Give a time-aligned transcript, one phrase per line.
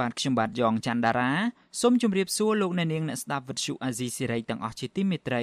[0.00, 1.30] បាទខ្ញុំបាទយ៉ងច័ន្ទដារា
[1.80, 5.42] សូមជម្រាបសួរលោកអ្នកនាងអ្នកស្ដាប់វិទ្យុអាស៊ីសេរីទាំងអស់ជាទីមេត្រី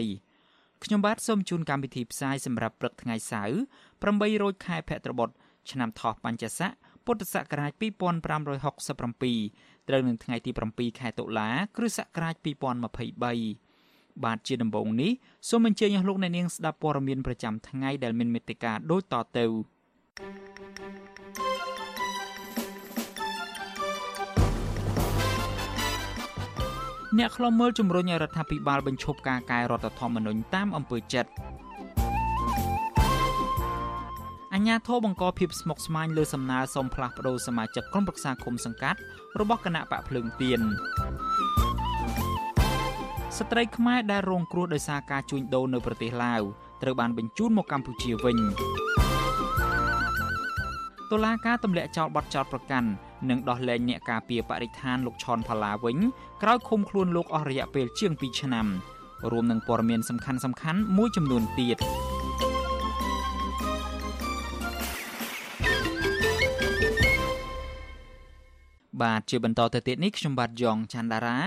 [0.84, 3.58] ខ្ញុំបាទសូមជូនកម្មវិធីផ្សាយសម្រាប់ព្រឹកថ្ងៃសៅរ៍
[4.02, 5.30] 8រោចខែភទ្របទ
[5.72, 6.72] ឆ្នាំថោះបัญចស័ក
[7.06, 15.12] ពុទ្ធសករាជ2567ត្រូវនឹងថ្ងៃទី7ខែតុលាគ្រិស្តសករាជ2023បាទជាដំបូងនេះ
[15.50, 19.46] សូមអញ្ជើញអស់លោកអ្នកនាងស្ដាប់ព័ត៌មានប្រចាំថ្ងៃដែលមានមេត្តាដូចតទៅ
[27.20, 31.30] អ្នកខ្លំមើលជំរុញឲ្យរដ្ឋាភិបាលបញ្ឈប់ការកែរដ្ឋធម្មនុញ្ញតាមអំពើចិត្ត
[34.54, 39.00] អញ្ញាធិបបង្កភាពស្មុគស្មាញលើសំណើសុំផ្លាស់ប្តូរសមាជិកក្រុមប្រឹក្សាគុំសង្កាត់
[39.40, 40.62] របស់គណៈបកភ្លើងទៀន
[43.38, 46.42] ស្ត្រីខ្មែរដែលរងគ្រោះដោយសារការជួញដូរនៅប្រទេសឡាវ
[46.82, 48.38] ត្រូវបានបញ្ជូនមកកម្ពុជាវិញ
[51.12, 52.90] តុលាការទម្លាក់ចោលបទចោទប្រកាន់
[53.30, 55.98] និងដោះលែងអ្នកការពារបរិស្ថានលោកឈុនផាឡាវិញ
[56.42, 58.68] ក្រោយឃុំខ្លួនលោកអស់រយៈពេលជាង2ឆ្នាំ
[59.32, 61.78] រួមនឹងព័ត៌មានសំខាន់សំខាន់មួយចំនួនទៀត
[69.02, 71.38] បាទជាបន្តទៅទៀតនេះខ្ញុំបាទយ៉ងច័ន្ទដារា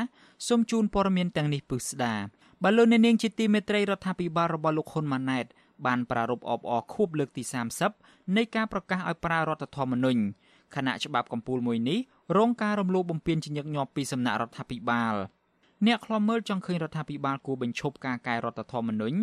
[0.47, 2.15] សូមជូនព័ត៌មានទាំងនេះពិស្ដា
[2.63, 5.47] បើលោកអ្នកនាងជាទីមេត្រីរដ្ឋាភិបាលរបស់លោកហ៊ុនម៉ាណែត
[5.87, 7.43] បានប្រារព្ធអបអរខួបលើកទី
[7.89, 10.21] 30នៃការប្រកាសឲ្យប្រើរដ្ឋធម្មនុញ្ញ
[10.75, 11.99] គណៈច្បាប់កម្ពុជាមួយនេះ
[12.37, 15.15] រងការរំលោភបំពានជាញឹកញាប់ពីសំណាក់រដ្ឋាភិបាល
[15.87, 19.19] អ្នកខ្លំមើលចង់ឃើញរដ្ឋាភិបាលគួរបញ្ឈប់ការកែរដ្ឋធម្មនុញ្ញ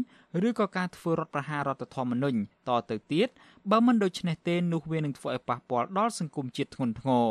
[0.48, 2.40] ឬក៏ការធ្វើរដ្ឋប្រហាររដ្ឋធម្មនុញ្ញ
[2.70, 3.28] តទៅទៀត
[3.72, 7.28] បើមិនដូច្នេះទេនោះវានឹងធ្វើឲ្យប៉ះពាល់ដល់សង្គមជាតិធ្ងន់ធ្ងរ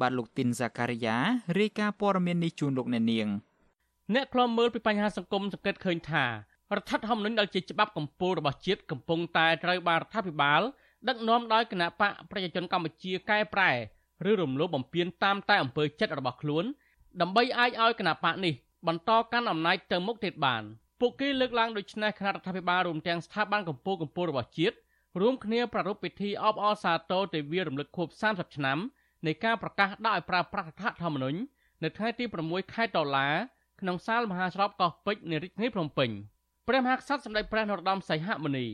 [0.00, 1.16] បាទលោកទីនសាការីយ៉ា
[1.58, 3.28] រាយការណ៍ព័ត៌មាននេះជូនលោកអ្នកនាង
[4.14, 6.30] អ្នកខ្លំមើលពីបញ្ហាសង្គមសង្កេតឃើញថារ
[6.80, 10.62] ដ្ឋធម្មនុញ្ញដែលជាច្បាប់កម្ពុជារបស់ជាតិកំពុងតែត្រូវបានរដ្ឋាភិបាល
[11.08, 13.70] ដឹកនាំដោយគណៈបកប្រជាជនកម្ពុជាកែប្រែ
[14.30, 16.64] ឬរំលោភបំពានតាមតែអំពើចិត្តរបស់ខ្លួន
[17.20, 18.54] ដើម្បីអាចឲ្យគណៈបកនេះ
[18.86, 20.62] បន្តកាន់អំណាចទៅមុខទៀតបាន
[21.00, 24.76] ពួកគេលើកឡើងដូចនេះគណៈរដ្ឋាភិបាលរួមទាំងស្ថាប័នកម្ពុជាកម្ពុជារបស់ជាតិ
[25.20, 28.78] រួមគ្នាប្រារព្ធពិធីអបអរសាទរទិវារំលឹកខួប30ឆ្នាំ
[29.26, 31.38] នៃការប្រកាសដាក់ឲ្យប្រើប្រាស់រដ្ឋធម្មនុញ្ញ
[31.82, 33.28] នៅថ្ងៃទី6ខែតុលា
[33.80, 36.10] ក្នុងសាលមហាស្រពកោះពេជ្រនៃរាជធានីភ្នំពេញ
[36.68, 38.66] ព្រះមហាក្សត្រសម្ដេចព្រះនរោត្តមសីហមុនី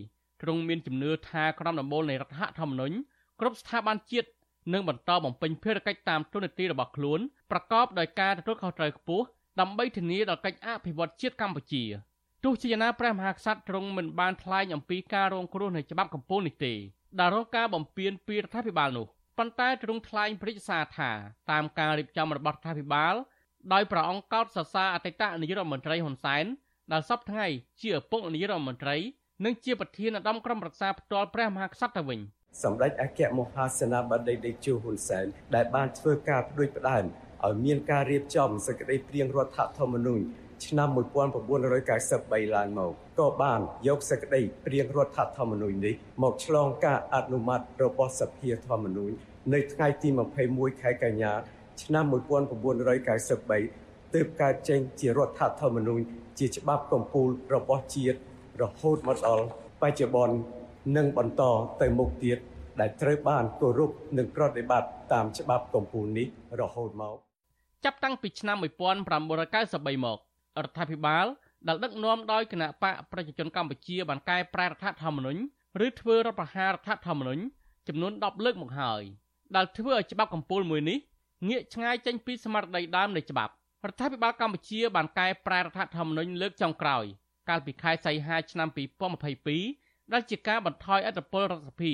[0.43, 2.97] ទ្រង់មានជំនឿថាក្រមដំបូលនៃរដ្ឋធម្មនុញ្ញ
[3.41, 4.29] គ្រប់ស្ថាប័នជាតិ
[4.73, 7.21] នឹងបន្តបំពេញភារកិច្ចតាមទូនាទីរបស់ខ្លួន
[7.51, 9.25] ប្រកបដោយការទទួលខុសត្រូវខ្ពស់
[9.61, 11.85] ដើម្បីធានាដល់កិច្ចអភិវឌ្ឍជាតិកម្ពុជា
[12.45, 16.75] ទោះជាយ៉ាងណាព្រះមហាក្សត្រទ្រង់មិនបានថ្លែងអំពីការរងគ្រោះនៃច្បាប់កម្ពុជានេះទេ
[17.21, 19.07] ដែលរងការបំពានពីរដ្ឋាភិបាលនោះ
[19.39, 21.11] ប៉ុន្តែទ្រង់ថ្លែងព្រិច្ចសារថា
[21.51, 23.15] តាមការរៀបចំរបស់រដ្ឋាភិបាល
[23.73, 26.45] ដោយព្រះអង្គកោតសរសើរអតីតនាយករដ្ឋមន្ត្រីហ៊ុនសែន
[26.93, 27.47] ដែលសពថ្ងៃ
[27.81, 28.97] ជាឪពុកនាយករដ្ឋមន្ត្រី
[29.45, 32.21] និងជាប្រធានឧត្តមក្រុមប្រឹក្សាផ្ទាល់ព្រះមហាក្សត្រទៅវិញ
[32.63, 37.05] សម្ដេចអគ្គមហាសេនាបតីតេជោហ៊ុនសែនដែលបានធ្វើការផ្ដួចផ្ដើម
[37.45, 40.23] ឲ្យមានការរៀបចំសេចក្តីព្រាងរដ្ឋធម្មនុញ្ញ
[40.67, 40.89] ឆ្នាំ
[41.53, 49.13] 1993ឡើងមកក៏បានយកសេចក្តីព្រាងរដ្ឋធម្មនុញ្ញនេះមកឆ្លងការអនុម័តរបស់សភាធម្មនុញ្ញ
[49.55, 50.09] នៅថ្ងៃទី
[50.45, 51.33] 21ខែកញ្ញា
[51.83, 56.03] ឆ្នាំ1993ទើបកើតចេញជារដ្ឋធម្មនុញ្ញ
[56.39, 58.19] ជាច្បាប់កម្ពុជារបស់ជាតិ
[58.63, 59.45] រហូតមកដល់
[59.83, 60.37] បច្ចុប្បន្ន
[60.97, 61.43] និងបន្ត
[61.81, 62.39] ទៅមុខទៀត
[62.81, 66.27] ដែលត្រូវបានគោរពនិងប្រតិបត្តិតាមច្បាប់កម្ពុជានេះ
[66.61, 67.17] រហូតមក
[67.85, 69.43] ចាប់តាំងពីឆ្នាំ1993មករ
[70.69, 71.27] ដ្ឋាភិបាល
[71.69, 75.41] ដែលដឹកនាំដោយគណៈបកប្រជាជនកម្ពុជាបានកែប្រែរដ្ឋធម្មនុញ្ញ
[75.87, 77.43] ឬធ្វើរដ្ឋប្រហាររដ្ឋធម្មនុញ្ញ
[77.89, 79.03] ចំនួន10លើកមកហើយ
[79.57, 80.99] ដែលធ្វើឲ្យច្បាប់កម្ពុជាមួយនេះ
[81.49, 83.53] ងាកឆ្ងាយចេញពីស្មារតីដើមនៃច្បាប់
[83.87, 87.05] រដ្ឋាភិបាលកម្ពុជាបានកែប្រែរដ្ឋធម្មនុញ្ញលើកចុងក្រោយ
[87.49, 88.69] កាលពីខែសីហាឆ្នាំ
[89.41, 91.93] 2022ដែលជាការបន្ថយអធិបតេយ្យរដ្ឋសភា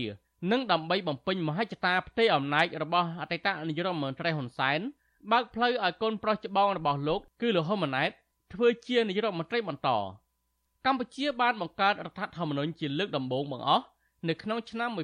[0.51, 4.81] និងដើម្បីបំពេញមហិច្ឆតាផ្ទៃអំណាចរបស់អតីតនាយករដ្ឋមន្ត្រីហ៊ុនសែន
[5.31, 8.11] បើកផ្លូវឲ្យកូនប្រុសច្បងរបស់លោកគឺលោកហ៊ុនម៉ាណែត
[8.53, 9.89] ធ្វើជានាយករដ្ឋមន្ត្រីបន្ត
[10.87, 13.85] កម្ពុជាបានបង្កើតរដ្ឋធម្មនុញ្ញជាលើកដំបូងបង្អស់
[14.29, 14.99] នៅក្នុងឆ្នាំ1947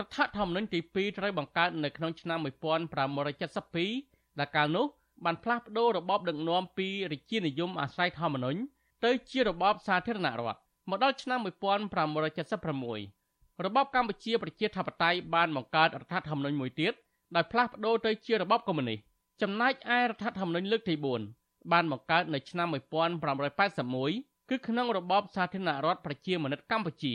[0.00, 4.86] រដ្ឋធម្មនុញ្ញទី2ត្រូវបង្កើតនៅក្នុងឆ្នាំ1972ដែលកាលនោះ
[5.24, 8.58] បានផ្លាស់ប្តូររបបដឹកនាំពីរាជានិយមអាស្រ័យធម្មនុញ្ញ
[9.04, 10.58] ទៅជារបបសាធារណរដ្ឋ
[10.90, 16.92] មកដល់ឆ្នាំ1976របបកម្ពុជាប្រជាធិបតេយ្យបានបង្កើតរដ្ឋធម្មនុញ្ញមួយទៀត
[17.34, 18.98] ដោយផ្លាស់ប្តូរទៅជារបបកុម្មុយនីស
[19.42, 20.94] ចំណែកឯរដ្ឋធម្មនុញ្ញលើកទី
[21.34, 27.14] 4បានបង្កើតនៅឆ្នាំ1981គឺក្នុងរបបសាធារណរដ្ឋប្រជាមានិតកម្ពុជា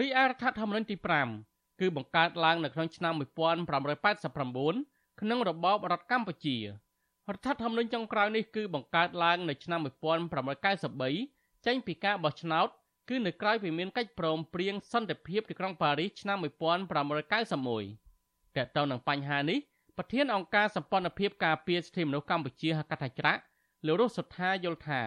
[0.00, 0.96] រីឯរដ្ឋធម្មនុញ្ញទី
[1.38, 6.56] 5គឺបង្កើតឡើងនៅក្នុងឆ្នាំ1989ក្នុងរបបរដ្ឋកម្ពុជា
[7.34, 12.68] រដ្ឋធម្មនុញ្ញចុងក្រោយនេះគឺបង្កើតឡើងនៅឆ្នាំ1993ចេញពីការបោះឆ្នោត
[13.08, 19.58] គឺនៅក្រៅពីមានកិច្ចព្រមព្រៀងសន្តិភាពទីក្រុងប៉ារីសឆ្នាំ1991តើតើនឹងបញ្ហានេះ
[19.96, 23.40] ប្រធានអង្គការសម្ព័ន្ធភាពការពារសិទ្ធិមនុស្សកម្ពុជាហកថាច្រាក់
[23.86, 25.06] លោករស់សុថាយល់ថារ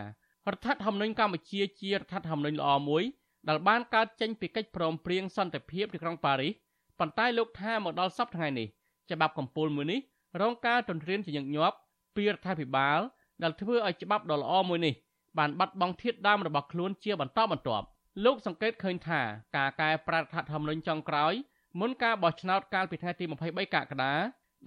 [0.55, 3.03] ដ្ឋធម្មនុញ្ញកម្ពុជាជារដ្ឋធម្មនុញ្ញល្អមួយ
[3.49, 6.53] ដែលបានកើតចេញពីកិច្ចព្រមព្រៀងសន្តិភាពទីក្រុងប៉ារីស
[6.99, 8.67] ប៉ុន្តែលោកថាមកដល់សប្តាហ៍នេះ
[9.11, 9.99] ច្បាប់កម្ពុមួយនេះ
[10.41, 11.77] រងការទន្ទ្រានជាញឹកញាប់
[12.15, 12.99] ពីរដ្ឋាភិបាល
[13.43, 14.93] ដែលធ្វើឲ្យច្បាប់ដ៏ល្អមួយនេះ
[15.37, 17.85] បានបាត់បង់ធាតុដើមរបស់ខ្លួនជាបន្តបន្ទាប់
[18.25, 19.21] លោកសង្កេតឃើញថា
[19.57, 21.33] ការកែប្រែរដ្ឋធម្មនុញ្ញចុងក្រោយ
[21.79, 24.13] មុនការបោះឆ្នោតកាលពីថ្ងៃទី23កក្កដា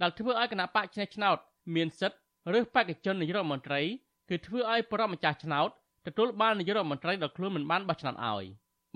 [0.01, 1.37] ដែលធ្វើឲ្យគណៈបកឆ្នះឆ្នោត
[1.75, 2.19] មានសិទ្ធិ
[2.53, 3.81] រើសបេក្ខជននាយករដ្ឋមន្ត្រី
[4.29, 5.69] គឺធ្វើឲ្យប្រមម្ចាស់ឆ្នោត
[6.07, 8.45] ទទួលបាននាយករដ្ឋមន្ត្រីដែលខ្លួនមិនបានបោះឆ្នោតឲ្យ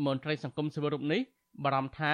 [0.05, 1.21] មន្ត្រីសង្គមស៊ីវិលរូបនេះ
[1.63, 2.13] បារម្ភថា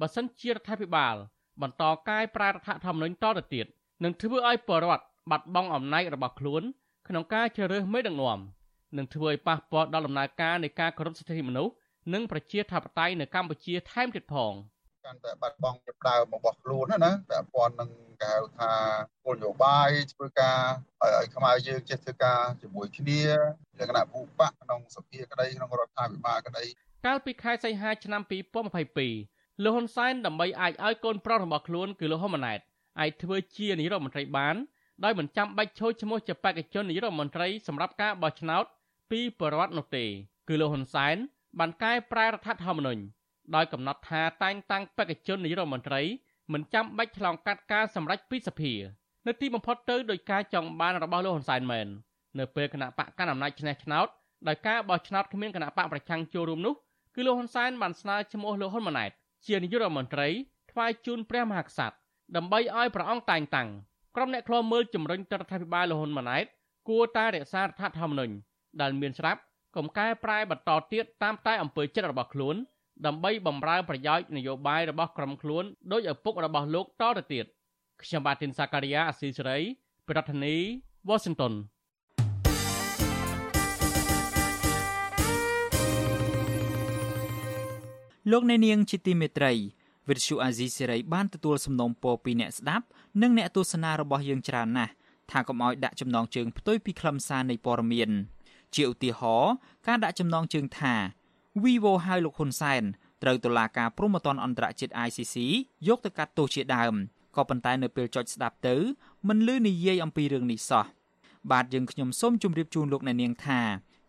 [0.00, 1.16] បើសិនជារដ្ឋាភិបាល
[1.62, 3.66] បន្តកែប្រែរដ្ឋធម្មនុញ្ញតទៅទៀត
[4.04, 6.62] នឹងធ្វើឲ្យបរដ្ឋ បាត់បង់អំណាចរបស់ខ្លួន
[7.08, 8.38] ក្នុងការជ្រើសរើសមេដឹកនាំ
[8.96, 11.72] នឹងធ្វើឲ្យប៉ះពាល់ដល់ដំណើរការនៃការគោរពសិទ្ធិមនុស្ស
[12.14, 14.52] និងប្រជាធិបតេយ្យនៅកម្ពុជាថែមទៀតផង
[15.04, 17.90] កាន់តែបាត់បង់ជាដើមរបស់ខ្លួនណាពាក់ព័ន្ធនឹង
[18.20, 18.72] គេហៅថា
[19.24, 20.60] គោលនយោបាយធ្វើការ
[21.02, 23.20] ឲ្យខ្មែរយើងចេះធ្វើការជាមួយគ្នា
[23.78, 26.64] លក្ខណៈភូបកក្នុងសភាក្តីក្នុងរដ្ឋាភិបាលក្តី
[27.06, 28.22] កាលពីខែសីហាឆ្នាំ
[28.92, 32.60] 2022លោកហ៊ុនសែនដើម្បីអាចឲ្យកូនប្រុសរបស់ខ្លួនគឺលោកហ៊ុនម៉ាណែត
[33.00, 34.56] អាចធ្វើជានាយរដ្ឋមន្ត្រីបាន
[35.02, 38.64] ដោយមិនចាំបាច់ចូលឈ្មោះជាបេក្ខជននាយរដ្ឋមន្ត្រីសម្រាប់ការបោះឆ្នោត
[39.10, 40.04] ពីប្រវត្តិនោះទេ
[40.48, 41.16] គឺលោកហ៊ុនសែន
[41.58, 43.02] បានកែប្រែរដ្ឋធម្មនុញ្ញ
[43.54, 46.02] ដោយកំណត់ថាតែងតាំងបេក្ខជននាយរដ្ឋមន្ត្រី
[46.52, 48.72] មិនចាំបាច់ឆ្លងកាត់ការសម្រេចពីសភា
[49.26, 51.86] នៅទីបំផុតទៅដោយការចង់បានរបស់លោកហ៊ុនសែនមែន
[52.38, 54.06] នៅពេលគណៈបកកណ្ដាលអំណាចឆ្នះឆ្នោត
[54.48, 56.74] ដោយការបោះឆ្នោតគ្មានគណៈបកប្រឆាំងចូលរួមនោះ
[57.14, 59.10] គឺលោកហ៊ុនសែនបានស្នើឈ្មោះលោកហ៊ុនម៉ាណែត
[59.46, 60.28] ជានាយករដ្ឋមន្ត្រី
[60.70, 61.96] ថ្វាយជូនព្រះមហាក្សត្រ
[62.36, 63.68] ដើម្បីឲ្យព្រះអង្គតែងតាំង
[64.16, 66.44] ក្រុមអ្នកខ្លមើលជំរុញទៅរដ្ឋាភិបាលលហ៊ុនម៉ាណែត
[66.88, 68.34] គួរតែរក្សារដ្ឋធម្មនុញ្ញ
[68.80, 69.40] ដែលមានស្រាប់
[69.76, 72.56] កុំកែប្រែបន្តទៀតតាមតែអំពើចិត្តរបស់ខ្លួន
[73.06, 77.44] ដើម្បីបំរើប្រយោជន៍នយោបាយរបស់ក្រុមខ្លួនដោយឪពុករបស់លោកតទៅទៀត
[78.02, 79.58] ខ្ញុំបាទទីនសាការីយ៉ាអស៊ីសេរី
[80.08, 80.62] ប្រធានាធិ
[81.08, 81.54] បតី Washington
[88.30, 89.52] លោកអ្នកនាងជាទីមេត្រី
[90.08, 92.84] វិទ្យុអាស៊ីសេរីបានទទួលសំណូមពរពីអ្នកស្ដាប់
[93.22, 94.92] និងអ្នកទស្សនារបស់យើងច្រើនណាស់
[95.30, 98.10] ថាកុំឲ្យដាក់ចំណងជើងផ្ទុយពីខ្លឹមសារនៃព័ត៌មាន
[98.74, 99.52] ជាឧទាហរណ៍
[99.86, 100.94] ការដាក់ចំណងជើងថា
[101.62, 102.82] Vivo ហៅលោកហ៊ុនសែន
[103.22, 105.36] ត្រូវតុលាការព្រហ្មទណ្ឌអន្តរជាតិ ICC
[105.88, 106.94] យកទៅកាត់ទោសជាដើម
[107.36, 108.76] ក៏ប៉ុន្តែនៅពេលចុចស្ដាប់ទៅ
[109.28, 110.84] មិនលឺនិយាយអំពីរឿងនេះសោះ
[111.50, 113.60] បាទយើងខ្ញុំសូមជម្រាបជូនលោកអ្នកនាងថា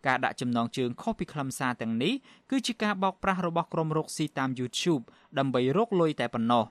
[0.06, 2.14] ការដាក់ចំណងជើងខុសពីខ្លឹមសារទាំងនេះ
[2.50, 5.02] គឺជាការបោកប្រាស់របស់ក្រុមរកស៊ីតាម YouTube
[5.38, 6.64] ដើម្បីរកលុយតែប៉ុណ្ណោះ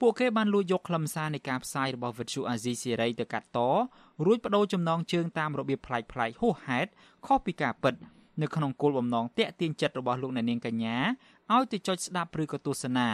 [0.00, 3.58] ពួកគេបានលួចយកខ្លឹមសារនៃការផ្សាយរបស់ Virtual Azizi Series ទៅកាត់ត
[4.26, 6.90] រួចបដូរចំណងជើងតាមរបៀបប្លែកៗហួសហេតុ
[7.26, 7.94] ខុសពីការពិត
[8.42, 10.96] នៅក្នុងគោលបំណងតាក់ទាញចិត្តរបស់លោកអ្នកនាងកញ្ញា
[11.54, 13.08] ឲ្យទៅចុចស្ដាប់ឬក៏ទស្សនា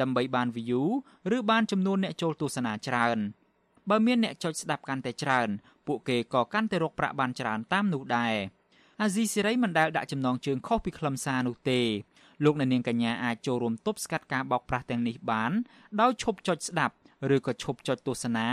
[0.00, 0.82] ដើម្បីបាន view
[1.36, 3.18] ឬបានចំនួនអ្នកចូលទស្សនាច្រើន
[3.90, 5.48] បើមានអ្នកចុចស្ដាប់កាន់តែច្រើន
[5.86, 8.34] ពួកគេក៏កាន់តែរកប្រាក់បានច្រើនតាមនោះដែរ
[9.02, 11.80] អាស៊ីសេរីមិនដែលដាក់ចំណងជើងខុសពីខ្លឹមសារនោះទេ
[12.44, 15.52] លោកអ្នកនាងកញ្ញាអាចចូលរួមទប់ស្កាត់ការបោកប្រាស់ទាំងនេះបាន
[16.00, 16.94] ដោយឈប់ចុចស្ដាប់
[17.34, 18.46] ឬក៏ឈប់ចុចទស្សនា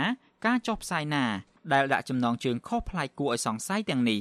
[0.46, 1.24] ការចុះផ្សាយណា
[1.72, 4.20] ដែលដាក់ចំណងជើងខុសប្លែកគួរឲ្យសង្ស័យទាំងនេះ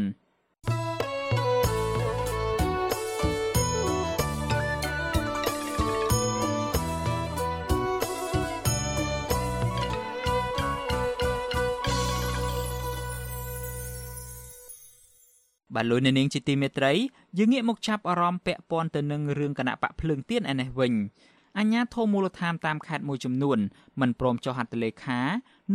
[15.75, 16.92] បាទលោកអ្នកនាងជាទីមេត្រី
[17.38, 20.92] យើងងាកមកចាប់អារម្មណ៍ពាក់ព័ន្ធទៅនឹងរឿងគណៈបកភ្លើងទៀនឯនេះវិញ
[21.59, 23.59] អញ្ញាធមូលដ្ឋានតាមខេត្តមួយចំនួន
[24.01, 25.21] មិនព្រមចុះហត្ថលេខា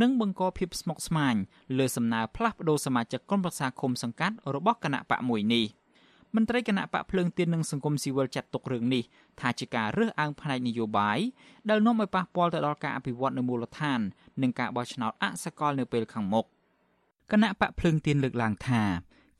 [0.01, 1.35] និងបង្កភាពស្មុគស្មាញ
[1.77, 5.65] លើសំណើផ្លាស់ប្តូរសមាជិកក្រុមប្រឹក្សាឃុំសង្កាត់របស់គណៈបកមួយនេះ
[6.35, 9.03] មន្ត្រីគណៈបកភ្លើងទៀននិងសង្គមស៊ីវិលចាត់ទុករឿងនេះ
[9.39, 11.19] ថាជាការរើសអើងផ្នែកនយោបាយ
[11.69, 13.99] ដែលនាំឲ្យប៉ះពាល់ទៅដល់ការអភិវឌ្ឍនៅមូលដ្ឋាន
[14.41, 16.45] និងការបោះឆ្នោតអសកលនៅពេលខាងមុខ
[17.31, 18.83] គណៈបកភ្លើងទៀនលើកឡើងថា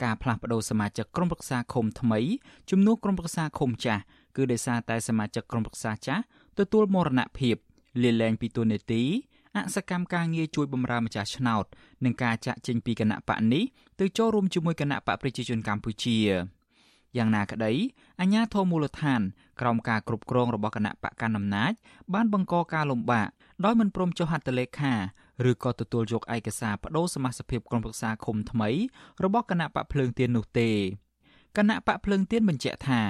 [0.03, 2.20] ការផ្លាស់ប្តូរសមាជិកក្រុមប្រឹក្សាឃុំថ្មី
[2.70, 4.01] ជំនួសក្រុមប្រឹក្សាឃុំចាស់
[4.38, 6.24] គឺដោយសារតែសមាជិកក្រុមប្រឹក្សាចាស់
[6.60, 7.56] ទទួលមរណភាព
[8.03, 9.03] លាលែងពីតួនាទី
[9.56, 11.65] អសកម្មការងារជួយបម្រើម្ចាស់ឆ្នោត
[12.06, 13.63] និងការចាក់ចេញពីគណៈបកនេះ
[14.00, 16.17] ទៅចូលរួមជាមួយគណៈបកប្រជាជនកម្ពុជា
[17.17, 17.74] យ៉ាងណាក្តី
[18.22, 19.22] អាញាធមូលដ្ឋាន
[19.62, 21.74] ក្រោមការគ្រប់គ្រងរបស់គណៈបកកណ្ដាលអំណាច
[22.13, 23.27] បានបង្កការលំបាក
[23.65, 24.94] ដោយមិនព្រមចុះហត្ថលេខា
[25.50, 28.70] ឬក៏ទទួលយកឯកសារបដូរសមាជិកក្រុមប្រឹក្សាឃុំថ្មី
[29.24, 30.70] របស់គណៈបកភ្លើងទៀននោះទេ
[31.58, 33.01] គណៈបកភ្លើងទៀនបញ្ជាក់ថា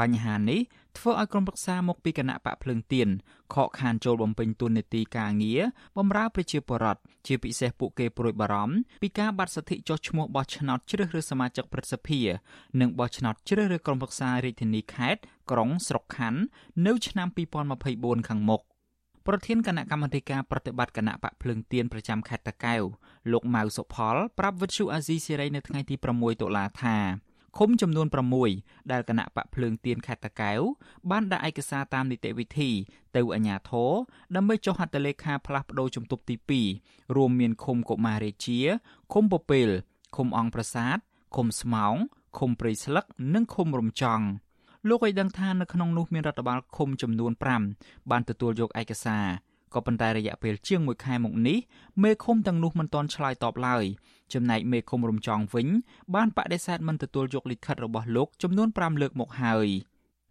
[0.00, 0.60] បញ្ហានេះ
[0.98, 3.08] ធ្វើឲ្យក្រុមប្រឹក្សាមកពីគណៈបកភ្លើងទៀន
[3.54, 5.62] ខកខានចូលបំពេញតួនាទីការងារ
[5.96, 12.20] បម្រើប្រជាពលរដ្ឋជាពិសេសពួកគេព្រួយបារម្ភពីការបាត់សិទ្ធិចុះឈ្មោះបោះឆ្នោតជ្រើសរើសសមាជិកព្រឹទ្ធសភា
[12.80, 15.20] និងបោះឆ្នោតជ្រើសរើសក្រុមប្រឹក្សារាជធានីខេត្ត
[15.50, 16.40] ក្រុងស្រុកខណ្ឌ
[16.86, 17.28] នៅឆ្នាំ
[17.78, 18.62] 2024ខាងមុខ
[19.26, 22.82] ប្រធានគណៈកម្មាធិការប្រតិបត្តិគណៈបកភ្លើងទៀនប្រចាំខេត្តតាកែវ
[23.32, 26.96] លោកម៉ៅសុផលប្រាប់វិទ្យុអាស៊ីសេរីនៅថ្ងៃទី6តុលាថា
[27.58, 28.06] ឃុំចំនួន
[28.48, 30.60] 6ដែលគណៈបកភ្លើងទៀនខេត្តតាកែវ
[31.10, 32.70] បានដាក់ឯកសារតាមនីតិវិធី
[33.16, 33.92] ទៅអាជ្ញាធរ
[34.36, 36.36] ដើម្បីចុះហត្ថលេខាផ្លាស់ប្តូរជំទប់ទី
[36.80, 38.60] 2រួមមានឃុំកុមាររាជា
[39.12, 39.68] ឃុំពពេល
[40.16, 40.96] ឃុំអង្គប្រាសាទ
[41.36, 41.94] ឃុំស្មោង
[42.38, 44.26] ឃុំព្រៃស្លឹកនិងឃុំរំចង់
[44.88, 47.32] លោកឲ្យដឹងថានៅក្នុងនោះមានរដ្ឋបាលឃុំចំនួន
[47.70, 49.26] 5បានទទួលយកឯកសារ
[49.74, 51.58] ក៏ប៉ុន្តែរយៈពេលជាង1ខែមកនេះ
[52.02, 53.84] មេឃុំទាំងនោះមិនទាន់ឆ្លើយតបឡើយ
[54.32, 55.68] ចំណែកមេឃុំរំចង់វិញ
[56.14, 59.68] បានបដិសេធមិនទទួលយកលិខិតរបស់លោកចំនួន5លើកមកហើយ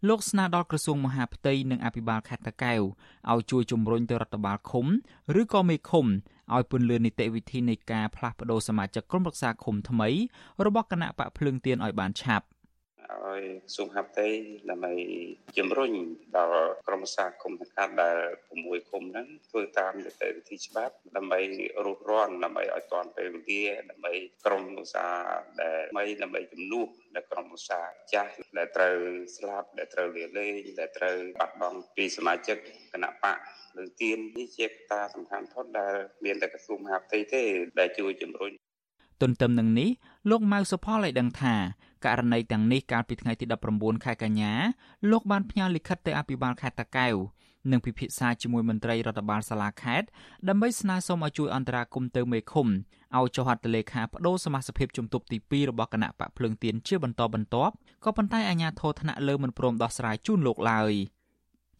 [0.08, 2.80] លោកស្នើដល់ក្រសួងមហាផ្ទៃនិងអភិបាលខេត្តតាកែវ
[3.32, 4.86] ឲ្យជួយជំរុញទៅរដ្ឋបាលឃុំ
[5.40, 6.06] ឬក៏មេឃុំ
[6.54, 10.08] ឲ្យពន្លឿននីតិវិធីនៃការផ្លាស់ប្តូរសមាជិកក្រុមប្រឹក្សាឃុំថ្មី
[10.66, 12.46] របស់គណៈបកភ្លើងទៀនឲ្យបានឆាប់
[13.04, 14.28] ឲ្យក្រសួងហាផ្ទៃ
[14.70, 14.94] ដើម្បី
[15.58, 15.92] ជំរុញ
[16.36, 18.18] ដល់ក្រមសាគុំសង្កាត់ដែល
[18.54, 21.40] 6គុំហ្នឹងធ្វើតាមនីតិវិធីច្បាប់ដើម្បី
[21.84, 24.12] រុះរាន់ដើម្បីឲ្យទាន់ពេលវេលាដើម្បី
[24.44, 28.96] ក្រមឧស្សាហ៍ដែលមិនដើម្បីជំនួសដល់ក្រមឧស្សាហ៍ចាស់ដែលត្រូវ
[29.36, 32.56] ស្លាប់ដែលត្រូវលាលែងដែលត្រូវបាត់បង់ពីសមាជិក
[32.92, 33.38] គណៈបក
[33.76, 35.94] លើទៀននេះជាកត្តាសំខាន់ផុតដែល
[36.24, 37.42] មានតែក្រសួងមហាផ្ទៃទេ
[37.78, 38.52] ដែលជួយជំរុញ
[39.22, 39.90] ទន្ទឹមនឹងនេះ
[40.30, 41.54] លោកម៉ៅសុផលឲ្យដឹងថា
[42.06, 43.44] ករណីទាំងនេះកាលពីថ្ងៃទី
[43.74, 44.52] 19ខែកញ្ញា
[45.10, 47.14] លោកបានផ្ញើលិខិតទៅអភិបាលខេត្តតាកែវ
[47.70, 50.06] និងពិភាក្សាជាមួយមន្ត្រីរដ្ឋបាលសាលាខេត្ត
[50.48, 52.66] ដើម្បីស្នើសុំឲ្យជួយអន្តរាគមន៍ទៅមេឃុំ
[53.16, 60.92] ឲ្យចុះហត្ថលេខាបដូរសមាជិកជំទប់ទី2របស់គណៈបកភ្លើងទៀនជាបន្តបន្ទាប់ក៏ប៉ុន្តែអាជ្ញាធរថ្នាក់លើមិនព្រមដោះស្រាយជូនលោកឡើយ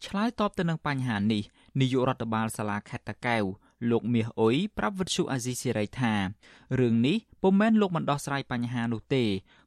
[0.05, 1.43] ឆ្លើយតបទៅនឹងបញ្ហានេះ
[1.79, 3.43] នាយករដ្ឋបាលសាលាខេត្តតាកែវ
[3.89, 6.13] លោកមាសអ៊ុយប្រាប់វិទ្យុអាស៊ីសេរីថា
[6.79, 9.23] រឿងនេះពុំមែនលោកមិនដោះស្រាយបញ្ហានោះទេ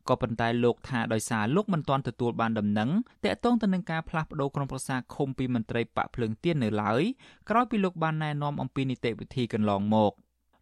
[0.09, 2.91] ក៏ប៉ុន្តែលោកថាដោយសារលោកមិនទាន់ទទួលបានដំណឹង
[3.25, 7.03] តាក់ទងទៅនឹងការផ្លាស់ប្តូរក្រុមប្រឹក្សាឃុំពីមន្ត្រីបកភ្លើងទៀននៅឡើយ
[7.51, 10.13] ក្រោយពីលោកបានណែនាំអំពីនីតិវិធីកន្លងមក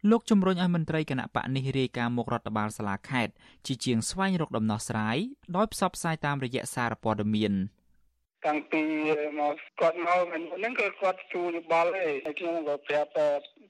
[0.09, 3.33] លោកជំរុញឲ្យមន្ត្រីគណៈបកនេះរាយការណ៍មុខរដ្ឋបាលសាលាខេត្ត
[3.65, 5.17] ជាជាងស្វែងរកដំណោះស្រាយ
[5.55, 7.53] ដោយផ្សព្វផ្សាយតាមរយៈសារព័ត៌មាន។
[8.45, 8.81] តាំងពី
[9.39, 13.09] មកគាត់មកហ្នឹងគឺគាត់ជួយោបល់ទេហើយខ្ញុំក៏ប្រាប់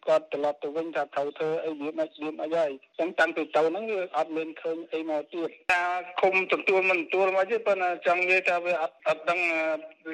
[0.07, 5.81] គាត់ត្រឡប់ទៅវិញថាត្រូវធ្វើអីវាមិនវាអីហើយអញ្ចឹងតាំងពីទៅហ្នឹងវាអត់មានឃើញអីមកទៀតថា
[6.21, 9.39] គុំទទួលមិនទទួលមកទេប៉ុន្តែចង់និយាយថាវាអត់អត់ដឹង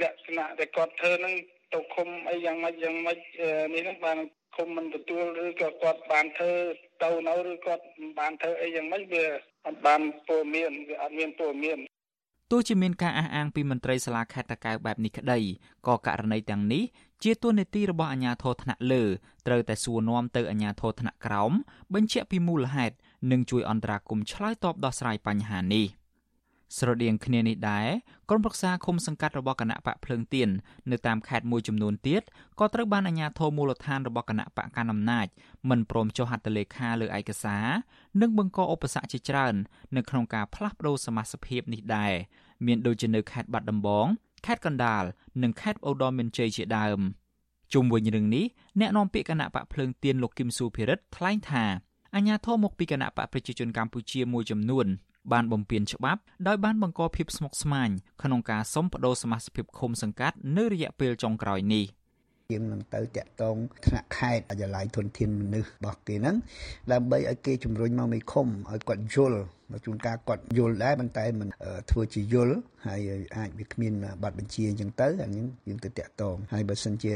[0.01, 1.33] លក្ខណៈដែលគាត់ធ្វើហ្នឹង
[1.73, 3.17] ទៅគុំអីយ៉ាងម៉េចយ៉ាងម៉េច
[3.73, 4.17] នេះហ្នឹងបាន
[4.57, 6.53] គុំមិនទទួលឬក៏គាត់បានធ្វើ
[7.03, 7.83] ទៅនៅឬគាត់
[8.19, 9.25] បានធ្វើអីយ៉ាងម៉េចវា
[9.67, 11.79] អត់បានព័ត៌មានវាអត់មានព័ត៌មាន
[12.51, 15.39] ទោះជាមានការអះអាងពីមន្ត្រីសាលាខេត្តតាកែវបែបនេះក្តី
[15.87, 16.83] ក៏ករណីទាំងនេះ
[17.23, 19.03] ជាទួនាទីរបស់អាជ្ញាធរថ្នាក់លើ
[19.47, 21.51] ត្រូវតែសួរនាំទៅអាជ្ញាធរថ្នាក់ក្រោម
[21.93, 22.95] បញ្ជាក់ពីមូលហេតុ
[23.31, 25.87] និងជួយអន្តរាគមន៍ឆ្លើយតបដោះស្រាយបញ្ហានេះ។
[26.77, 27.87] ស្រដៀងគ្នានេះដែរ
[28.29, 30.49] ក្រុមប្រឹក្សាឃុំសង្កាត់របស់គណៈបកភ្លើងទៀន
[30.91, 32.21] នៅតាមខេត្តមួយចំនួនទៀត
[32.59, 35.27] ក៏ត្រូវបានអាជ្ញាធរមូលដ្ឋានរបស់គណៈបកកណ្ដាលអំណាច
[35.69, 37.67] មិនព្រមចុះហត្ថលេខាលើឯកសារ
[38.21, 39.55] និងបង្កឧបសគ្គជាច្រើន
[39.95, 42.13] នៅក្នុងការផ្លាស់ប្តូរសមាជិកភាពនេះដែរ
[42.65, 44.07] មានដូចជានៅខេត្តបាត់ដំបង
[44.45, 45.03] ខេត្តកណ្ដាល
[45.43, 46.99] និងខេត្តឧត្តរមានជ័យជាដើម
[47.73, 48.45] ជុំវិញរឿងនេះ
[48.79, 51.65] អ្នកនាំពាក្យគណៈបកភ្លើងទៀនលោកគឹមសុភិរិទ្ធថ្លែងថា
[52.15, 54.87] អាញាធរមកពីគណៈបកប្រជាជនកម្ពុជាមួយចំនួន
[55.31, 57.89] បានបំពេញច្បាប់ដោយបានបង្កភាពស្មុគស្មាញ
[58.23, 61.85] ក្នុងការសុំបដូរសមាជិកឃុំសង្កាត់នៅរយៈពេលចុងក្រោយនេះ
[62.51, 66.35] យើងនឹងទៅតាក់ទងថ្នាក់ខេត្តអយឡាយធនធានមនុស្សរបស់គេហ្នឹង
[66.91, 71.49] ដើម្បីឲ្យគេជំរុញមកមេឃុំឲ្យគាត់យល់មក ជួនកាលគាត់យល់ដែរប៉ុន្តែមិន
[71.91, 72.55] ធ្វើជាយល់
[72.87, 73.01] ហើយ
[73.37, 77.11] អាចវាគ្មានប័ណ្ណបញ្ជាអញ្ចឹងទៅអានេះយើងទៅតាក់ទងហើយបើសិនជា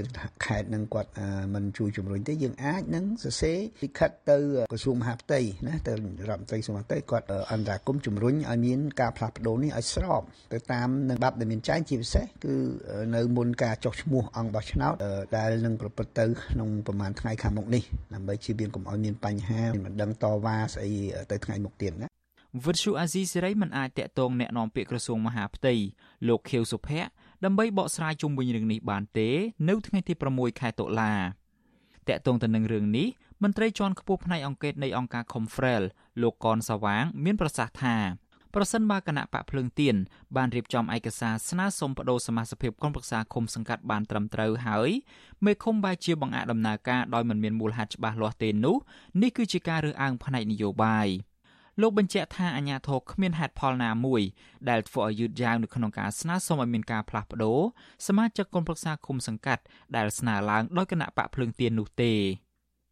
[0.45, 1.11] ខេត្តនឹងគាត់
[1.53, 4.37] មិនជួយជំរុញទេយើងអាចនឹងសរសេរលិខិតទៅ
[4.71, 10.21] ក្រសួងមហាផ្ទៃណាទៅរដ្ឋមន្ត្រីក្រសួងមហាផ្ទៃគាត់អន្តរាគមជំរុញឲ្យមានការផ្លាស់ប្ដូរនេះឲ្យស្រប
[10.53, 12.55] ទៅតាមនឹងច្បាប់ដែលមានចែងជាពិសេសគឺ
[13.15, 14.93] នៅមុនការចុះឈ្មោះអង្គបោះឆ្នោត
[15.37, 17.83] ដែលនឹងប្រព្រឹត្តទៅក្នុងប្រហែលថ្ងៃខាងមុខនេះ
[18.13, 20.91] ដើម្បីជៀសវាងកុំឲ្យមានបញ្ហាមិនដឹងតវ៉ាស្អី
[21.31, 22.16] ទៅថ្ងៃមុខទៀតណា
[22.64, 25.74] វិទ្យុអាស៊ីសេរីមិនអាចតាក់ទងแนะនាំពាក្យក្រសួងមហាផ្ទៃ
[26.28, 27.08] លោកខៀវសុភ័ក្រ
[27.44, 29.28] ដើម្បីបកស្រាយជុំវិញរឿងនេះបានទេ
[29.68, 31.14] នៅថ្ងៃទី6ខែតុលា
[32.08, 33.08] តាក់ទងទៅនឹងរឿងនេះ
[33.42, 35.82] មន្ត្រីជាន់ខ្ពស់ផ្នែកអង្គការនៃអង្គការ Confrel
[36.22, 37.96] លោកកនសវាង មានប្រសាសន៍ថា
[38.54, 39.96] ប្រសិនបើគណៈបកភ្លើងទៀន
[40.36, 44.90] បានរៀបចំឯកសារស្នើសុំបដូរសមាជិកក្រុមប្រឹក្សាឃុំសង្កាត់បានត្រឹមត្រូវហើយ
[45.44, 48.76] មេឃុំបែជាបង្អាក់ដំណើរការដោយមិនមានមូលហេតុច្បាស់លាស់ទេនោះ
[49.22, 51.08] នេះគឺជាការរើសអើងផ្នែកនយោបាយ
[51.81, 54.21] លោកបញ្ជាក់ថាអាញាធរគ្មានហេតុផលណាមួយ
[54.69, 57.59] ដែលធ្វើឲ្យយឺតយ៉ាវនៅក្នុងការស្នើសុំឲ្យមានការផ្លាស់ប្ដូរ
[58.07, 59.63] សមាជិកក្រុមប្រឹក្សាគុំសង្កាត់
[59.95, 62.13] ដែលស្នើឡើងដោយគណៈបកភ្លើងទៀននោះទេ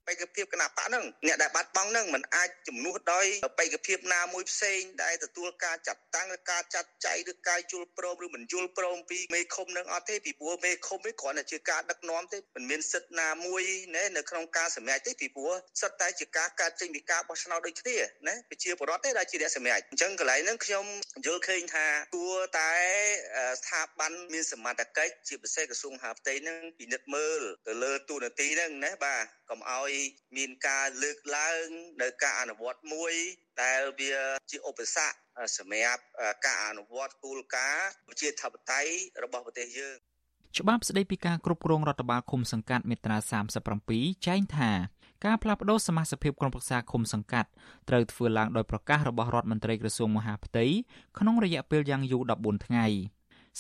[0.08, 3.26] បេក្ខភាពគណៈបកហ្នឹងអ្នកដែលបាត់បង់ហ្នឹងมันអាចជំនួសដោយ
[3.60, 13.64] បេក្ខភាពណាមួយផ្សេងដែលទទួលការចាត់តាំងឬការចាត់ចែងឬការយល់ព្រមឬមិនយល់ព្រមពីមេឃុំនឹងអត់ទេពីព្រោះមេឃុំនេះគ្រាន់តែជាការដឹកនាំទេមិនមានសិទ្ធិណាមួយ
[13.96, 17.98] ណែនៅក្នុងការសម្រេចទេពីព្រោះសិទ្ធិតែជាការកាត់ចេញពីការបោះឆ្នោតដូចគ្នា
[18.28, 20.86] ណាប្រជាពលរដ្ឋទេដែលជាអ្នកសម្រេចអញ្ចឹងកន្លែងហ្នឹងខ្ញុំ
[21.26, 21.86] យល់ឃើញថា
[22.16, 22.72] គួរតែ
[23.60, 29.92] ស្ថាប័នមានសមត្ថកិច្ចជាពិសេសក្រសួងហាផ្ទៃហ្នឹងពិនិត្យមើលទៅលើទូនាទីហ្នឹងណាបាទកុំឲ្យ
[30.38, 31.68] មានការលើកឡើង
[32.02, 33.14] នៅការអនុវត្តមួយ
[33.64, 34.14] ដែលវា
[34.52, 35.16] ជាឧបសគ្គ
[35.58, 36.04] សម្រាប់
[36.46, 39.98] ការអនុវត្តគោលការណ៍ប្រជាធិបតេយ្យរបស់ប្រទេសយើង
[40.58, 43.18] ច្បាប់ស្តីពីការគ្រប់គ្រងរដ្ឋបាលឃុំសង្កាត់មាត្រា
[43.72, 44.72] 37ចែងថា
[45.26, 47.50] ការផ្លាស់ប្តូរសមាជិកភាពក្រុមប្រឹក្សាឃុំសង្កាត់
[47.90, 50.66] ត្រូវធ្វើឡើងដោយប្រកាសរបស់រដ្ឋមន្ត្រីក្រសួងមហាផ្ទៃ
[51.20, 52.86] ក្នុងរយៈពេលយ៉ាងយូរ14ថ្ងៃ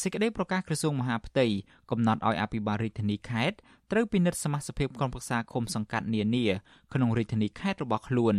[0.02, 1.46] សេចក្តីប្រកាសក្រសួងមហាផ្ទៃ
[1.92, 3.58] កំណត់ឲ្យអភិបាលរាជធានីខេត្ត
[3.92, 6.46] ត្រូវពិនិត្យសមាជិកភាពក្រុមប្រឹក្សាឃុំសង្កាត់នានា
[6.94, 8.36] ក្នុងរាជធានីខេត្តរបស់ខ្លួន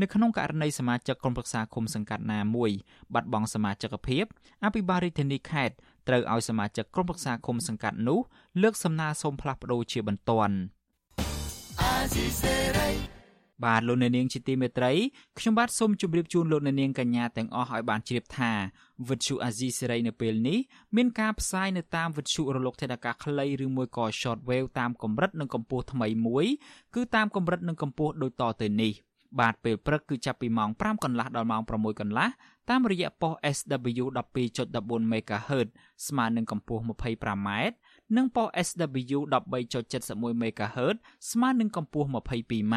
[0.00, 2.70] នៅក្នុងករណីសមាជិកក្រុមប្រឹក្សាឃុំសង្កាត់ណាមួយ
[3.14, 4.24] បាត់បង់សមាជិកភាព
[4.64, 5.74] អភិបាលរាជធានីខេត្ត
[6.08, 8.20] ត្រូវឲ្យសមាជិកក្រុមប្រឹក្សាឃុំសង្កាត់នោះ
[8.62, 10.56] លើកសំណើសុំផ្លាស់ប្តូរជាបន្ទាន់
[13.64, 14.92] បាទលោកអ្នកនាងជាទីមេត្រី
[15.38, 18.52] ខ្ញុំបាទសូមជម្រាបជូនលោកអ្នកនាងកញ្ញាទាំងអស់ឲ្យបានជ្រាបថា
[19.08, 20.58] វិទ្យុអាស៊ីសេរីនៅពេលនេះ
[20.96, 26.46] មានការផ្សាយនៅតាមវិទ្យុរលកថេដាកាខ្លីឬមួយក៏ shortwave តាមកម្រិតនិងកម្ពស់ថ្មីមួយ
[26.94, 28.92] គឺតាមកម្រិតនិងកម្ពស់ដូចតទៅនេះ
[29.40, 32.28] បាទពេលព្រឹកគឺចាប់ពីម៉ោង5កន្លះដល់ម៉ោង6កន្លះ
[32.70, 34.04] តាមរយៈប៉ុស SW
[34.56, 35.68] 12.14 MHz
[36.06, 37.48] ស្មើនឹងកម្ពស់ 25m
[38.16, 40.96] និងប៉ុស SW 13.71 MHz
[41.30, 42.76] ស្មើនឹងកម្ពស់ 22m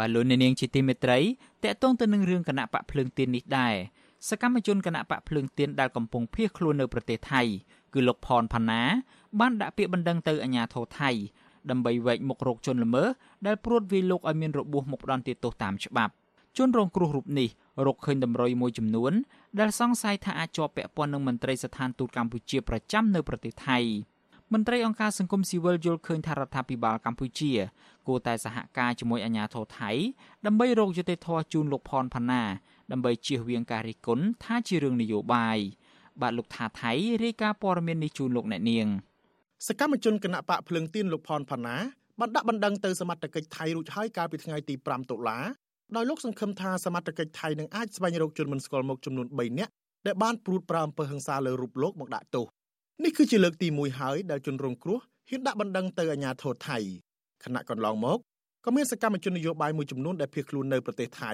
[0.00, 1.18] បាទលោកនាងជាទីមេត្រី
[1.64, 3.74] តកតងទៅនឹងរឿងគណៈបកភ្លើងទៀននេះដែរ
[4.28, 7.42] សកម្មជនគណៈបកភ្លើងទៀនដែលកំពុងភៀសខ្លួននៅប្រទេសថៃ
[7.94, 8.82] គឺលោកផនផាណា
[9.40, 11.10] បានដាក់ពាក្យបណ្ដឹងទៅអាជ្ញាធរថៃ
[11.70, 13.08] ដើម្បីវែកមុខរោគជនល្មើស
[13.46, 16.12] ដែលព្រួតវាយលោកឲ្យមានរបួសមុខផ្ដន់ទោសតាមច្បាប់
[16.58, 17.48] ជនរងគ្រោះរូបនេះ
[17.86, 19.12] រកឃើញតម្រុយមួយចំនួន
[19.60, 23.78] ដែលសង្ស័យថាអាចជាប់ពាក់ព័ន្ធនឹងមន្ត្រីស្ថានទូតកម្ពុជាប្រចាំនៅប្រទេសថៃ
[24.52, 27.52] មន្ត្រីអង្គការសង្គមស៊ីវិលយល់ឃើញថារដ្ឋាភិបាលកម្ពុជា
[28.10, 29.90] គួរតែសហការជាមួយអាជ្ញាធរថៃ
[30.46, 32.42] ដើម្បីរកយុត្តិធម៌ជូនលោកផនផាណា
[32.92, 35.58] ដើម្បីជៀសវាងការរិះគន់ថាជារឿងនយោបាយ
[36.22, 36.92] បាទលោកថាថៃ
[37.24, 38.86] រាយការណ៍ព័ត៌មាននេះជូនលោកអ្នកនាង
[39.66, 41.76] សកម្មជនគណៈបកភ្លើងទៀនលោកផនផាណា
[42.20, 45.38] បានដាក់បណ្ដឹងទៅសមត្ថកិច្ចថៃរួចហើយកាលពីថ្ងៃទី5តុលា
[45.96, 49.72] ដោយលោកសង្ឃឹមថាសមត្ថកិច្ចថៃនឹងអាចស្វែងរកជនមិនស្គាល់មុខចំនួន3នាក់
[50.06, 52.46] ដែលបានព្រួតប្រាអំពើហិង្សាលើរូបលោកមកដាក់ទោស
[53.04, 56.78] នេះគឺជាលើកទី1ហើយដែលជនរងគ្រោះហ៊ានដាក់បណ្ដឹងទៅអាជ្ញាធរថៃ
[57.44, 58.18] ខណៈកន្លងមក
[58.64, 61.32] ក៏មានសកម្មជននយោបាយមួយចំនួនដែលភៀសខ្លួននៅប្រទេសថៃ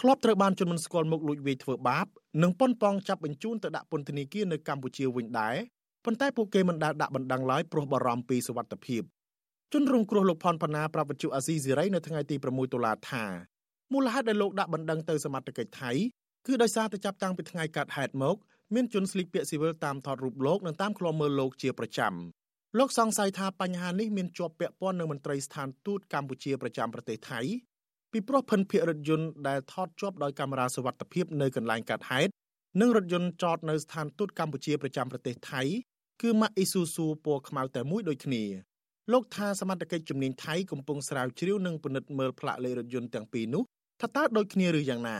[0.00, 2.06] ធ្លាប់ត្រូវបានជនមិនស្គាល់មុខលួចវាយធ្វើបាប
[2.42, 5.56] និងប៉ុនប៉ងចាប់បញ្ជូនទៅដាក់ពន្ធនាគារនៅកម្ពុជាវិញដែរ
[6.04, 9.02] ប៉ុន្តែពួកគេមិនដែលដាក់បណ្ដឹងឡើយព្រោះបារម្ភពីសុវត្ថិភាព
[9.72, 13.24] ជនរងគ្រោះលោកផនផាណាប្រាប់វិទ្យុអាស៊ីសេរីនៅថ្ងៃទី6តុលាថា
[13.92, 15.92] មូលហេតុដែលលោកដាក់បណ្ដឹងទៅសមត្ថកិច្ចថៃ
[16.46, 18.36] គឺដោយសារតែចាប់តាំងពីថ្ងៃកើតហេតុមក
[18.74, 22.14] មានជនស្លៀកពាក់ស៊ីវិលតាមថតរូបលោកនិងតាមឃ្លាំមើលលោកជាប្រចាំ
[22.78, 27.40] លោកសង្ស័យថាបញ្ហានេះមានជាប់ពាក់ព័ន្ធនឹងមន្ត្រីស្ថានទូតកម្ពុជាប្រចាំប្រទេសថៃ
[28.12, 32.30] ពីព្រោះភិនភាករថយន្តដែលថតជាប់ដោយកាមេរ៉ាសុវត្ថិភាពនៅកន្លែងកាត់ហេតុ
[32.80, 35.62] និងរថយន្តចតនៅស្ថានទូតកម្ពុជាប្រចាំប្រទេសថៃ
[36.22, 38.44] គឺម៉ាក់អ៊ីស៊ូស៊ូពណ៌ខ្មៅតែមួយដូចគ្នា
[39.12, 43.62] លោកថាសមត្ថកិច្ចជំនាញថៃកំពុងស្រាវជ្រាវនិងពិនិត្យមើលផ្លាកលេខរថយន្តទាំងពីរនោះ
[44.00, 45.18] ថាតើដូចគ្នាឬយ៉ាងណា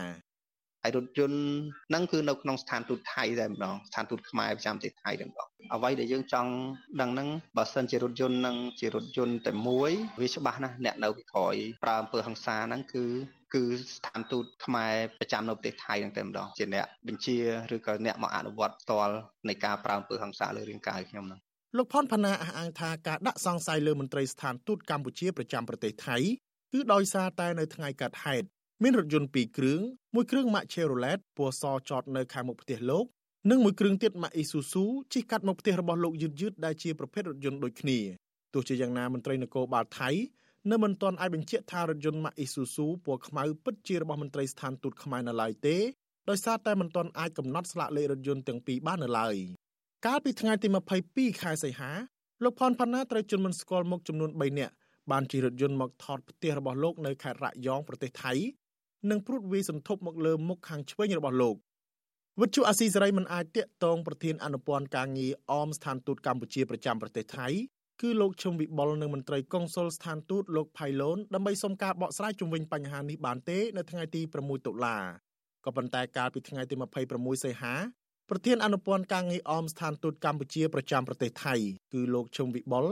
[0.86, 1.40] ហើយរថយន្ត
[1.88, 6.50] ហ្នឹងគឺនៅក្នុងស្ថានទូតថៃតែម្ដងស្ថានទូតខ្មែរប្រចាំប្រទេសថៃតែម្ដងអ្វីដែលយើងចង់
[7.00, 13.04] ដឹងហ្នឹងបើសិនជារថយន្តហ្នឹងជារថយន្តតែមួយវាច្បាស់ណាស់អ្នកនៅពីក្រោយប្រើអំពើហិង្សាហ្នឹងគឺ
[13.54, 13.64] គឺ
[13.96, 17.36] ស្ថានទូតខ្មែរប្រចាំនៅប្រទេសថៃហ្នឹងតែម្ដងជាអ្នកបញ្ជា
[17.74, 19.14] ឬក៏អ្នកមកអនុវត្តផ្ទាល់
[19.48, 21.40] នៃការប្រើអំពើហិង្សាលើរាងកាយខ្ញុំហ្នឹង
[21.76, 26.16] លោកផនផាណាអះអាងថាការដាក់សង្ស័យលើមន្ត្រីស្ថានទូតកម្ពុជាប្រចាំប្រទេសថៃ
[26.72, 28.46] គឺដោយសារតែនៅថ្ងៃកើតហេតុ
[28.82, 29.80] មានរថយន្ត2គ្រឿង
[30.14, 33.04] មួយគ្រឿងម៉ាក Chevrolet ពណ៌សចតនៅខាងមុខផ្ទះលោក
[33.50, 37.98] និងមួយគ្រឿងទៀតម៉ាក Isuzu ជិះកាត់មកផ្ទះរបស់លោកយឺតយឺតដែលជាប្រភេទរថយន្តដូចគ្នា
[38.54, 40.10] ទោះជាយ៉ាងណាមន្ត្រីនគរបាលថៃ
[40.70, 45.76] នៅមិនទាន់អាចបញ្ជាក់ថារថយន្តម៉ាក Isuzu ពណ៌ខ្មៅពិតជារបស់មន្ត្រីស្ថានទូតខ្មែរនៅឡើយទេ
[46.28, 49.36] ដោយសារតែមិនទាន់អាចកំណត់ស្លាកលេខរថយន្តទាំងពីរបាននៅឡើយ
[50.06, 50.68] កាលពីថ្ងៃទី
[51.04, 51.90] 22ខែសីហា
[52.44, 54.74] លោកផនផាណាត្រូវជន់មិនស្គាល់មុខចំនួន3នាក់
[55.10, 58.32] បានជិះរថយន្តមកថតផ្ទះរបស់លោកនៅខេត្តរ៉ាក់យ៉ងប្រទេសថៃ
[59.10, 61.56] និងព្រួតវាយសន្ធប់មកលើមុខខាងឆ្វេងរបស់លោក
[62.40, 67.48] វិទ្យុអាស៊ីសេរីមិនអាចតាក់ទងប្រធានអនុព័ន្ធការងារអមស្ថានទូតកម្ពុជាប្រចាំប្រទេសថៃ
[68.02, 74.96] គឺលោកឈឹមវិបុលនិងមន្ត្រីកុងស៊ុលស្ថានទូតលោកផៃឡូនដើម្បីសុំការបកស្រាយជុំវិញបញ្ហានេះបានទេនៅថ្ងៃទី6តុលា
[75.64, 76.74] ក៏ប៉ុន្តែកាលពីថ្ងៃទី
[77.10, 77.74] 26សីហា
[78.30, 81.54] ប្រធានអនុព័ន្ធការងារអមស្ថានទូតកម្ពុជាប្រចាំប្រទេសថៃ
[81.92, 82.86] គឺលោកឈឹមវិបុល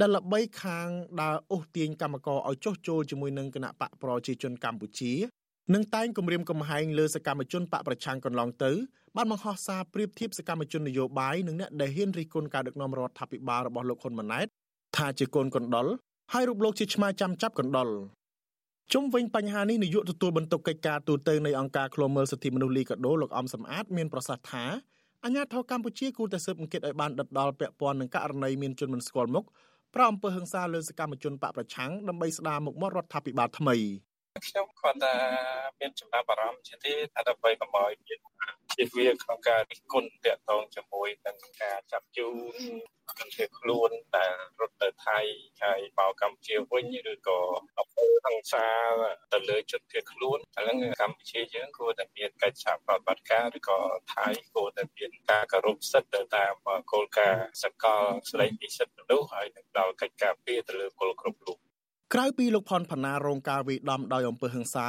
[0.00, 0.88] ដែលល្បីខាង
[1.20, 5.12] ដើរអូសទាញកម្មករឲ្យចុះចូលជាមួយនឹងគណៈបកប្រជាជនកម្ពុជា
[5.74, 8.72] និងតែងគម្រាមកំហែងលើសកម្មជនបកប្រឆាំងកន្លងទៅ
[9.16, 14.46] បានបង្ហោះសារប្រៀបធៀបសកម្មជននយោបាយនិងអ្នកដែលហ៊ានរិះគន់ការដឹកនាំរដ្ឋាភិបាលរបស់លោកហ៊ុនម៉ាណែត
[14.96, 15.86] ថាជាកូនកណ្ដុរ
[16.32, 17.88] ហើយរូបលោកជាឆ្មាចាំចាប់កណ្ដុរ
[18.92, 24.64] ជុំវិញបញ្ហានេះនាយកទទួលបន្ទុកកិច្ចការទូតនៃអង្គការឃ្លាំមើលសិទ្ធិមនុស្សលីកាដូលោកអំសំអាតមានប្រសាសន៍ថា
[25.24, 29.44] អាញាធរកម្ពុជាគួរតែស៊ើបអង្កេតឲ្យបានដិតដល់ពាក់ព័ន្ធនឹងករណីមានជនមិនស្គាល់មុខ
[29.94, 33.76] ប្រអំពើហិង្សាលើសកម្មជនបកប្រឆាំងដើម្បីស្ដារមុខមាត់រដ្ឋាភិបាលថ្មី
[34.46, 35.14] ខ្ញុំគាត់ថា
[35.80, 38.20] មានចំណាប់អារម្មណ៍ជាទីថាដើម្បីកុំឲ្យមាន
[38.74, 42.54] ជៀសវាងក្នុងការរិះគន់តាក់ទងជាមួយនឹងការចាប់ជូន
[43.18, 45.18] ជនភៀសខ្លួនដែលរត់ទៅថៃ
[45.62, 47.38] ហើយមកកម្ពុជាវិញឬក៏
[47.78, 48.66] អំពើហិង្សា
[49.32, 53.78] ទៅលើជនភៀសខ្លួនឥឡូវកម្ពុជាយើងគួរតែមានកិច្ចសហប្រតិបត្តិការឬក៏
[54.14, 56.54] ថៃគួរតែមានការគោរពសិទ្ធិទៅតាម
[56.92, 61.71] គោលការណ៍សកលស្តីពីសិទ្ធិមនុស្សហើយនឹងដល់កិច្ចការពារទៅលើពលគ្រប់រូប
[62.16, 64.86] ក្រៅពីលោកផនផាណារងការវាយដំដោយអំពើហិង្សា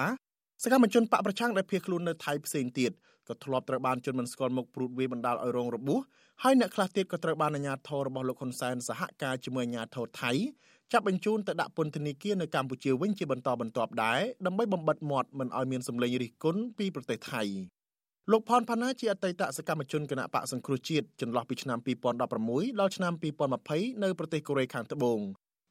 [0.63, 2.91] សកម្មជនបកប្រឆាំងដែលភៀសខ្លួននៅថៃផ្សេងទៀត
[3.27, 5.99] ក៏ធ្លាប់ត្រូវបានជនមិនស្គាល់មុខព្រួតវាយបណ្ដាលឲ្យរងរបួស
[6.43, 10.31] ហើយអ្នកខ្លះទៀតក៏ត្រូវបានអាជ្ញាធររបស់លោកហ៊ុនសែនសហការជាមួយអាជ្ញាធរថៃ
[10.91, 17.43] ចាប់បញ្ជូនទៅដាក់ពន្ធនាគារនៅកម្ពុជាវិញជាបន្តបន្ទាប់ដែរដើម្បីបំបិតមាត់មិនឲ្យមានសម្លេងរិះគន់ពីប្រទេសថៃ
[18.31, 23.13] លោកផនផាណាជាអតីតសកម្មជនគណៈបកសង្គ្រោះជាតិចន្លោះពីឆ្នាំ2016ដល់ឆ្នាំ
[23.59, 25.19] 2020នៅប្រទេសកូរ៉េខាងត្បូង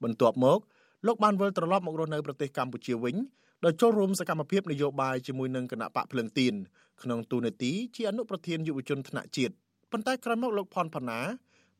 [0.05, 0.61] បន្ទាប់មក
[1.07, 3.17] លោកបានវិលត្រឡប់មករស់នៅប្រទេសកម្ពុជាវិញ
[3.65, 6.55] ដោយចូលរួមសកម្មភាពនយោបាយជាមួយនឹងគណៈបកភ្លើងទៀន
[7.03, 9.55] ក្នុងទូនាទីជាអនុប្រធានយុវជនថ្នាក់ជាតិ
[9.93, 11.21] ប៉ុន្តែក្រោយមកលោកផនផាណា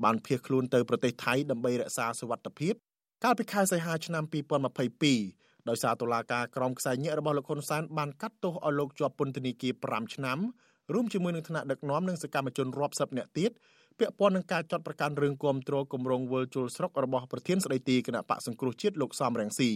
[0.05, 2.75] បានភៀសខ្លួនទៅប្រទេសថៃដើម្បីរក្សាសុវត្ថិភាព
[3.25, 4.25] កាលពីខែសីហាឆ្នាំ
[5.01, 10.39] 2022ដោយសារតុលាការក្រមខ្សែញាក់របស់លោកហ៊ុនសែនបានកាត់ទោសឲ្យលោកជាប់ពន្ធនាគារ5ឆ្នាំ
[10.93, 13.51] រួមជាមួយនឹងថ្នាក់ដឹកនាំនិងសកម្មជនរាប់សិបនាក់ទៀត
[13.99, 19.71] ពាក់ព័ន្ធនឹងការចាត់ប្រកាន់រឿងគាំទ្រគម្រោងវិលជុលស្រុករបស់ប្រធានស្ដីទីគណៈបកសង្គ្រោះជាតិលោកសំរងស៊ី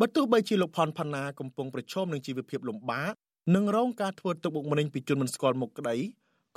[0.00, 3.12] បើទោះបីជាលោកផនផាណាកំពុងប្រឈមនឹងជីវភាពលំបាក
[3.54, 5.96] និងរងការធ្វើទុកបុកម្នេញពីជនមិនស្គាល់មុខក្តី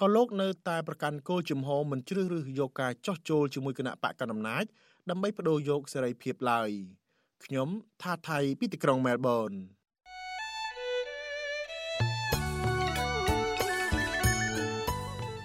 [0.01, 4.63] ក៏លោកនៅតែប្រកាន់គោលជំហរមិនជ្រើសរើសយកការចោះចូលជាមួយគណៈបកកណ្ដាលអំណាច
[5.09, 6.69] ដើម្បីបដូរយកសេរីភាពឡើយ
[7.45, 7.69] ខ្ញុំ
[8.01, 9.51] ថាថៃពីទីក្រុងមែលប៊ន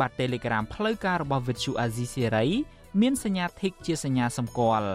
[0.00, 2.48] បាទ Telegram ផ្លូវការរបស់ Vuthu Azizi Siri
[3.00, 4.90] មានសញ្ញា Tick ជាសញ្ញាសម្គាល់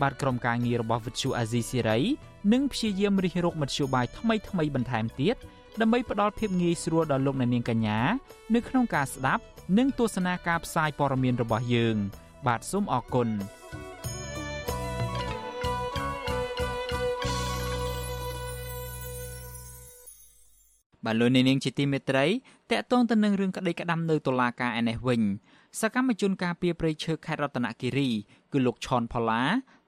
[0.00, 2.00] បាទក្រុមការងាររបស់ Vuthu Azizi Siri
[2.52, 5.36] នឹងព្យាយាមរិះរកមធ្យោបាយថ្មីៗបន្ថែមទៀត
[5.80, 7.98] ដើម្បីផ្ដល់ភាពងាយស្រួលដល់លោកអ្នកនាងកញ្ញា
[8.54, 9.42] នៅក្នុងការស្ដាប់
[9.78, 11.96] និងទស្សនាការផ្សាយព័ត៌មានរបស់យើង
[12.46, 13.28] បាទសូមអរគុណ
[21.04, 22.26] បាទលោកនាងជាទីមេត្រី
[22.70, 25.22] តកតងទៅនឹងរឿងក្តីក្តាំនៅតុលាការឯនេះវិញ
[25.80, 28.10] សកម្មជនការពីប្រៃឈើខេត្តរតនគិរី
[28.52, 29.42] គឺលោកឈុនផល្លា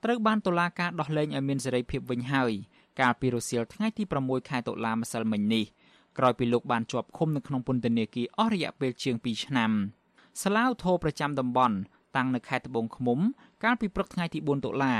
[0.04, 2.52] ត្រូវបានតុលាការដោះលែងឲ្យមានសេរីភាពវិញហើយ
[3.00, 5.64] កាលពីរសៀលថ្ងៃទី6ខែតុលាម្សិលមិញនេះ
[6.18, 9.70] ក្រោយពីលោកបានជាប់ឃុំនៅក្នុងពន្ធនាគារអស់រយៈពេលជាង2ឆ្នាំ
[10.42, 11.76] សាឡាវធរប្រចាំតំបន់
[12.16, 13.18] តាំងនៅខេត្តត្បូងឃ្មុំ
[13.64, 14.94] កាលពីព្រឹកថ្ងៃទី4តុលា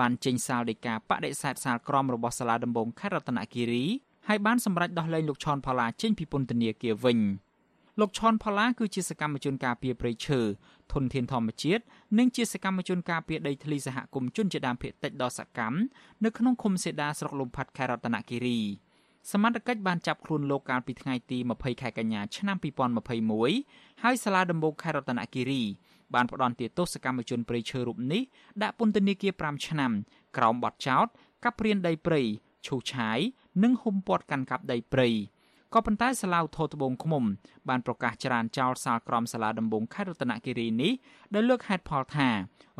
[0.00, 3.84] បានចេញសាលដីកាបដិសេធសាលក្រមរបស់សាលាដំបងខេត្តរតនគិរី
[4.28, 7.18] ហើយបានសម្រេចដោះលែងលោកឈុនផល្លាចេញពីពន្ធនាគារវិញ
[8.00, 10.40] លោកឈុនផល្លាគឺជាសកម្មជនការពារព្រៃឈើ
[10.92, 11.82] ធនធានធម្មជាតិ
[12.18, 15.76] និងជាសកម្មជនការពារដីធ្លីសហគមន៍ជនជាដើមភាគតិចដ៏សកម្ម
[16.24, 18.60] នៅក្នុងឃុំសេដាស្រុកលំផាត់ខេត្តរតនគិរី
[19.32, 22.56] សមត្ថកិច្ចបានចាប់ខ្លួនលោកកាលពីថ្ងៃទី20ខែកញ្ញាឆ្នាំ
[23.28, 25.62] 2021ហើយសាលាដំបងខេត្តរតនគិរី
[26.14, 28.22] បានផ្ដន្ទាទោសកម្មជនព្រៃឈើរូបនេះ
[28.62, 29.92] ដាក់ពន្ធនាគារ5ឆ្នាំ
[30.36, 31.06] ក្រោមបទចោទ
[31.44, 32.22] កាប់ព្រានដីព្រៃ
[32.66, 33.18] ឈូសឆាយ
[33.62, 35.08] និងហុំព័ទ្ធកាន់កាប់ដីព្រៃ
[35.74, 37.24] ក៏ប៉ុន្តែសាឡាវធរត្បូងឃ្មុំ
[37.68, 40.92] បានប្រកាសចរានចោលសាលក្រមសាលាដំបងខេត្តរតនគិរីនេះ
[41.34, 42.28] ដោយលើកហេតុផលថា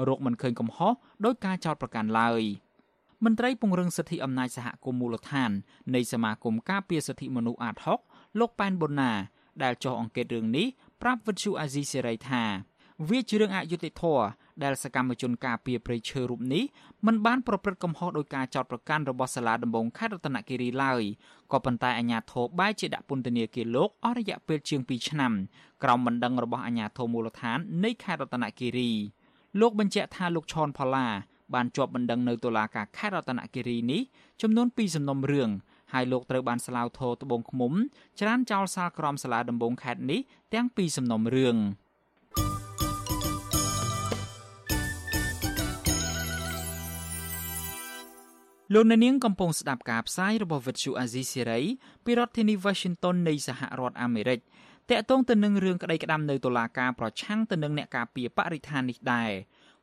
[0.08, 0.92] រោគមិនឃើញកំហុស
[1.24, 2.42] ដោយការចោទប្រកាន់ឡើយ
[3.24, 5.50] មន្ត្រីពង្រឹងសិទ្ធិអំណាចសហគមន៍មូលដ្ឋាន
[5.94, 9.12] នៃសមាគមការពារសិទ្ធិមនុស្សអាត6លោកប៉ែនប៊ុនណា
[9.62, 10.66] ដែលចុះអង្កេតរឿងនេះ
[11.02, 12.42] ប្រាប់វិទ្យុអាស៊ីសេរីថា
[13.09, 14.24] វាជារឿងអយុត្តិធម៌
[14.62, 16.64] ដែលសកម្មជនការពារព្រៃឈើរូបនេះ
[17.07, 21.02] មិនបានប្រព្រឹត្តកំហុសដោយការចោទប្រកាន់របស់សាលាដំបងខេត្តរតនគិរីឡើយ
[21.52, 25.33] ក៏ប៉ុន្តែអាជ្ញាធរបែរជាដាក់ពន្ធនាគារលោកអស់រយៈពេលជាង2ឆ្នាំ
[25.83, 28.92] ក្រោមបណ្ដឹងរបស់អាជ្ញាធរមូលដ្ឋាននៃខេត្តរតនគិរី
[29.61, 31.09] លោកបញ្ជាក់ថាលោកឈុនផល្លា
[31.54, 34.02] បានជាប់បណ្ដឹងនៅតុលាការខេត្តរតនគិរីនេះ
[34.42, 35.50] ចំនួន2សំណុំរឿង
[35.92, 37.72] ហើយលោកត្រូវបានស្លាវធរត្បូងឃ្មុំ
[38.20, 40.20] ច្រានចោលសាលក្រមសាលាដំបងខេត្តនេះ
[40.54, 41.59] ទាំងពីរសំណុំរឿង។
[48.72, 51.64] លោកអ្នកនាងកំពុងស្ដាប់ការផ្សាយរបស់ Vuthu Azizi Serai
[52.05, 54.38] ពីរដ្ឋធានី Washington នៃសហរដ្ឋអាមេរិក
[54.90, 59.31] តកតងទៅនឹងរឿងក្តីក្តាំនៅតុលាការប្រឆាំងទៅនឹងអ្នកការពារបរិស្ថាននេះដែរ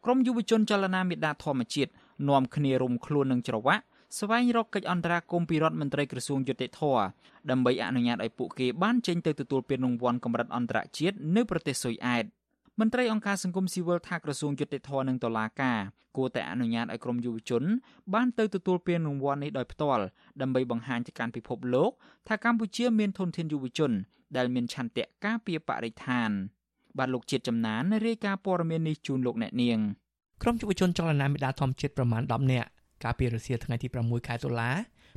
[0.05, 1.91] ក្រមយុវជនចលនាមេដាធម្មជាតិ
[2.29, 3.83] នាំគ្នារុំខ្លួននឹងច្រវាក់
[4.19, 6.81] ស្វែងរកកិច្ចអន្តរាគមន៍ពីរដ្ឋមន្ត្រីក្រសួងយុតិធធ
[7.49, 12.25] ដើម្បីអនុញ្ញាតឲ្យពួកគេបានចេញទៅទទួលពានរង្វាន់កម្រិតអន្តរជាតិនៅប្រទេសស៊ុយអែត។
[12.79, 15.79] មន្ត្រីអង្គការសង្គមស៊ីវិលថាក្រសួងយុតិធធនិងតុលាការ
[16.17, 17.63] គួរតែអនុញ្ញាតឲ្យក្រមយុវជន
[18.13, 20.03] បានទៅទទួលពានរង្វាន់នេះដោយផ្ទាល់
[20.41, 21.91] ដើម្បីបង្ហាញទៅកាន់ពិភពលោក
[22.27, 23.91] ថាកម្ពុជាមានធនធានយុវជន
[24.37, 26.29] ដែលមានឆន្ទៈការពារបរិស្ថាន
[26.97, 29.79] បាទលោកជាតិចំណានរាយការណ៍ព័ត៌មាននេះជូនលោកអ្នកនាង
[30.41, 32.69] ក្រុមយុវជនចលនាមេដាធម្មជាតិប្រមាណ10នាក់
[33.03, 34.71] កាលពីរសៀលថ្ងៃទី6ខែតុលា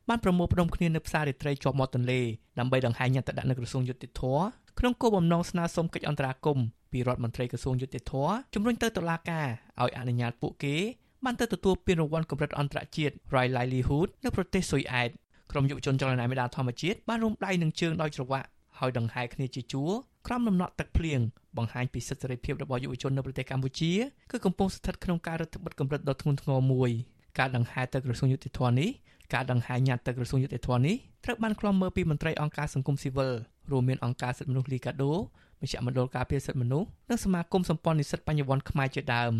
[0.08, 2.20] បានប្រមូលផ្ដុំគ្នានៅផ្សាររាត្រីជាប់មាត់ទន្លេ
[2.58, 4.22] ដើម្បីដង្ហែញទៅដាក់នៅក្រសួងយុតិធធ
[4.78, 6.64] ក្នុងគោលបំណងស្នើសុំកិច្ចអន្តរាគមន៍
[6.94, 8.12] ពីរដ្ឋមន្ត្រីក្រសួងយុតិធធ
[8.54, 9.46] ជំរុញទៅតុលាការ
[9.82, 10.76] ឲ្យអនុញ្ញាតពួកគេ
[11.24, 15.10] បានទៅទទួលពានរង្វាន់កម្រិតអន្តរជាតិ Right Livelihood នៅប្រទេសស៊ុយអែត
[15.50, 18.46] ក្រុមយុវជនចលនាមេដាធម្មជាតិបានរួមដៃនឹងជើងដោយច្រវាក់
[18.78, 19.90] ហើយដង្ហែគ្នាជាជួរ
[20.26, 21.20] ក្រោមលំណក់ទឹកភ្លៀង
[21.56, 23.92] បង្ហាញពីសិទ្ធិសេរីភាពរបស់យុវជននៅប្រទេសកម្ពុជា
[24.30, 26.90] គឺកំពុងស្ថិតក្នុងការរដ្ឋបិទកម្រិតដ៏ធ្ងន់ធ្ងរមួយ
[27.38, 28.90] ការដង្ហែទៅក្រសួងយុតិធធនេះ
[29.34, 33.32] ការដង្ហែញ៉ាត់ទៅក្រសួងយុតិធធនេះត្រូវបានខ្លំមើលពីមន្ត្រីអង្គការសង្គមស៊ីវិល
[33.70, 35.12] រួមមានអង្គការសិទ្ធិមនុស្សលីកាដូ
[35.64, 39.32] មជ្ឈមណ្ឌលការពារសិទ្ធិមនុស្សនិងសមាគមសម្ព័ន្ធនិស្សិតបញ្ញវន្តខ្មែរជាដើម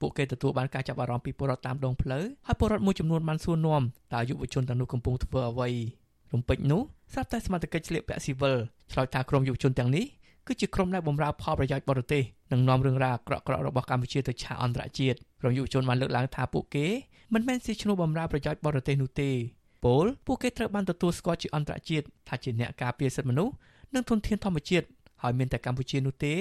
[0.00, 3.82] ពួកគេទទួលបានការចាប់អារម្មណ៍ពីពលរដ្ឋតាមដងផ្លូវហើយពលរដ្ឋមួយចំនួនបានសួរនាំ
[4.14, 5.68] តើយុវជនទាំងនោះកំពុងធ្វើអ្វី
[6.32, 8.56] រំពេចនោះស្រាប់តែសមាជិកឆ្លៀកពាក់ស៊ីវិល
[8.92, 10.04] ឆ្លើយថាក្រុមយុវជនទាំងនេះ
[10.46, 16.86] គឺជាក្រុមដែលបម្រើផលប្រយោជន៍បរទេសនិងនាំរឿងរ៉ាវអាក្រក់ៗរបស់កម្ពុជាទៅឆាកអន្តរជាតិក្រុមយុវជនបានលើកឡើងថាពួកគេ
[17.34, 19.30] មិនមែនជាឈ្នួលបម្រើប្រយោជន៍បរទេសនោះទេ
[19.84, 23.54] ពលពួកគេត្រូវបានទទួលស្គាល់ជាអន្តរជាតិថាជាអ្នកការពារសិទ្ធិមនុស្ស
[23.94, 24.86] និងធនធានធម្មជាតិ
[25.22, 26.34] ហើយមានតែកម្ពុជានោះទេ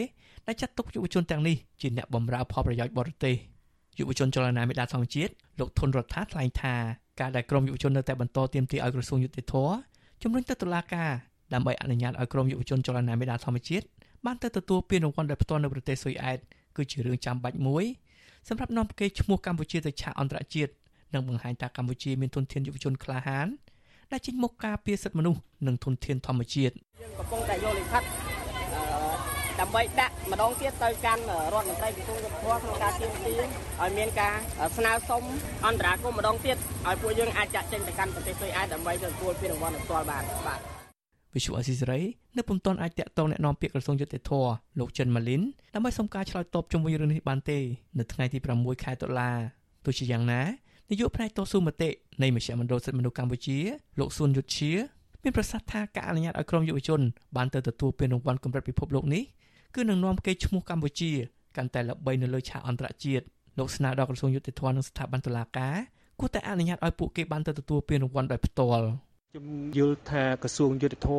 [0.48, 3.36] ដែលចាត់ទុកយុវជនទាំងនេះជាអ្នកបម្រើផលប្រយោជន៍បរទេស
[3.98, 6.76] យុវជនចលនាមេដាធម្មជាតិលោកធុនរដ្ឋាថ្លែងថា
[7.20, 9.56] ការដែលក្រមយុវជននៅតែបន្តទាមទារឲ្យក្រសួងយុតិធធ
[10.22, 11.12] ជំរុញទៅតុលាការ
[11.54, 13.86] ដើម្បីអនុញ្ញាតឲ្យក្រមយុវជនចលនាមេដាធម្មជាតិ
[14.26, 16.40] បានទៅទទួលពានរង្វាន់ដោយផ្ទាល់នៅប្រទេសស៊ុយអែត
[16.78, 17.86] គឺជារឿងចាំបាច់មួយ
[18.48, 20.72] សម្រាប់នាំគេឈ្មោះកម្ពុជាទៅឆាកអន្តរជាតិ
[21.14, 23.48] និងបង្ហាញថាកម្ពុជាមានទុនធានយុវជនក្លាហាន
[24.12, 28.04] ដែលចេញមុខការពារសិទ្ធិមនុស្សនិងទុនធានធម្មជាតិយើងកំពុងតែយកលិខិត
[29.61, 31.23] ដើម្បីដាក់ម្ដងទៀតទៅកាន់
[31.55, 33.41] រដ្ឋមន្ត្រីក្រសួងយុទ្ធភ័ពក្នុងការទាមទារ
[33.81, 34.35] ឲ្យមានការ
[34.77, 35.23] ស្នើសុំ
[35.67, 36.57] អន្តរាគមន៍ម្ដងទៀត
[36.87, 40.61] ឲ្យពួកយើងអាចចាក់ចេញទៅកាន់ប្រទេសស៊ុយអែតដើម្បីទទួលពានរង្វាន់ផ្ទាល់បានបាទ
[41.35, 42.01] វិសុអស៊ីសេរី
[42.37, 44.33] នៅពុំទាន់អាចតាក់ទងแนะនាំពាក្យក្រសួងយុតិធធ
[44.79, 45.43] លោកចិនម៉ាលីន
[45.75, 47.59] ដើម្បីសុំការឆ្លើយតបជុំវិញរឿងនេះបានទេ
[47.99, 49.31] នៅថ្ងៃទី6ខែតុលា
[49.85, 50.43] ទោះជាយ៉ាងណា
[50.91, 51.91] នាយកផ្នែកតស៊ូមតិ
[52.23, 53.59] នៃមជ្ឈមណ្ឌលសិទ្ធិមនុស្សកម្ពុជា
[54.01, 54.73] លោកសួនយុទ្ធជា
[55.23, 57.01] មានប្រសាសន៍ថាការអនុញ្ញាតឲ្យក្រុមយុវជន
[57.37, 59.23] បានទៅទទួលពានរង្វាន់កម្រិតពិភពលោកនេះ
[59.76, 61.12] គឺនឹងនាំគេឈ្មោះកម្ពុជា
[61.58, 63.26] កាន់តែល្បីនៅលើឆាកអន្តរជាតិ
[63.58, 65.76] លោកស្នើដល់ក្រសួងយុតិធម៌និងស្ថាប័នតុលាការ
[66.20, 68.88] គួរតែអនុញ្ញាតឲ្យពួកគេបានទៅទទួលពានរង្វាន់ដោយផ្ទាល់
[69.32, 71.10] ខ្ញុំយល់ថាក្រសួងយុតិធធ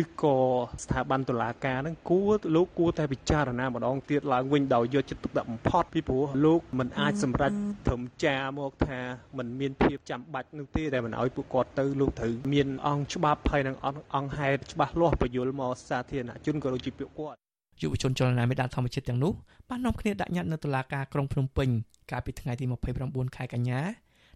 [0.00, 0.36] ឬក៏
[0.84, 7.52] ស្ថាប័នតុលាការហ្នឹងគួរលោកគួរតែពិចារណាម្ដងទៀតឡើងវិញដោយយកចិត្តទុកដាក់បំផុតពីព្រោះលោកមិនអាចសម្រេច
[7.86, 9.00] ត្រឹមចាមកថា
[9.38, 13.76] มันមានភាពចាំបាច់នោះទេដែលមិនឲ្យពួកគាត់ទៅលោកត្រូវមានអង្គច្បាប់ហើយនិង
[14.14, 17.38] អង្គហេតុច្បាស់លាស់បញ្យលមកសាធារណជនក៏ដូចជាពួកគាត់
[17.82, 19.32] យុវជនចលនាមេដាធម្មជាតិទាំងនោះ
[19.68, 21.68] បាននាំគ្នាដាក់ញត្តិនៅតុលាការក្រុងភ្នំពេញ
[22.10, 22.64] កាលពីថ្ងៃទី
[23.00, 23.80] 29ខែកញ្ញា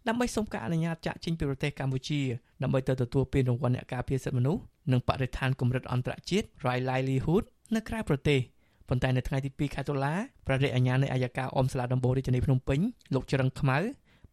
[0.08, 2.20] ដើម្បីសុំការអនុញ្ញាតចាក់ចេញពីប្រទេសកម្ពុជា
[2.62, 8.40] ដើម្បីទៅទទួលពានរង្វាន់អ្នកការពារសិទ្ធិមនុស្សនិងបរិស្ថានកម្រិតអន្តរជាតិ Right Livelihood នៅក្រៅប្រទេស
[8.88, 10.14] ប៉ុន្តែនៅថ្ងៃទី2ខែតុលា
[10.46, 12.80] ព្រះរាជអាជ្ញានៃអាយកាអមសាលាដំបូងរាជធានីភ្នំពេញ
[13.14, 13.78] លោកច្រឹងខ្មៅ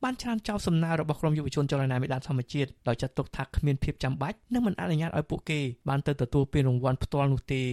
[0.03, 7.63] បានច្រានចោលសំណើរបស់ក្រុមយុវជនចលនាមេដាធម្មជាតិដោយចាត់ទុកថាគ្មានភាពចាំបាច់និងមិនអនុញ្ញាតឲ្យពួកគេបានទៅទទួលពានរង្វាន់ផ្ទាល់នោះទេ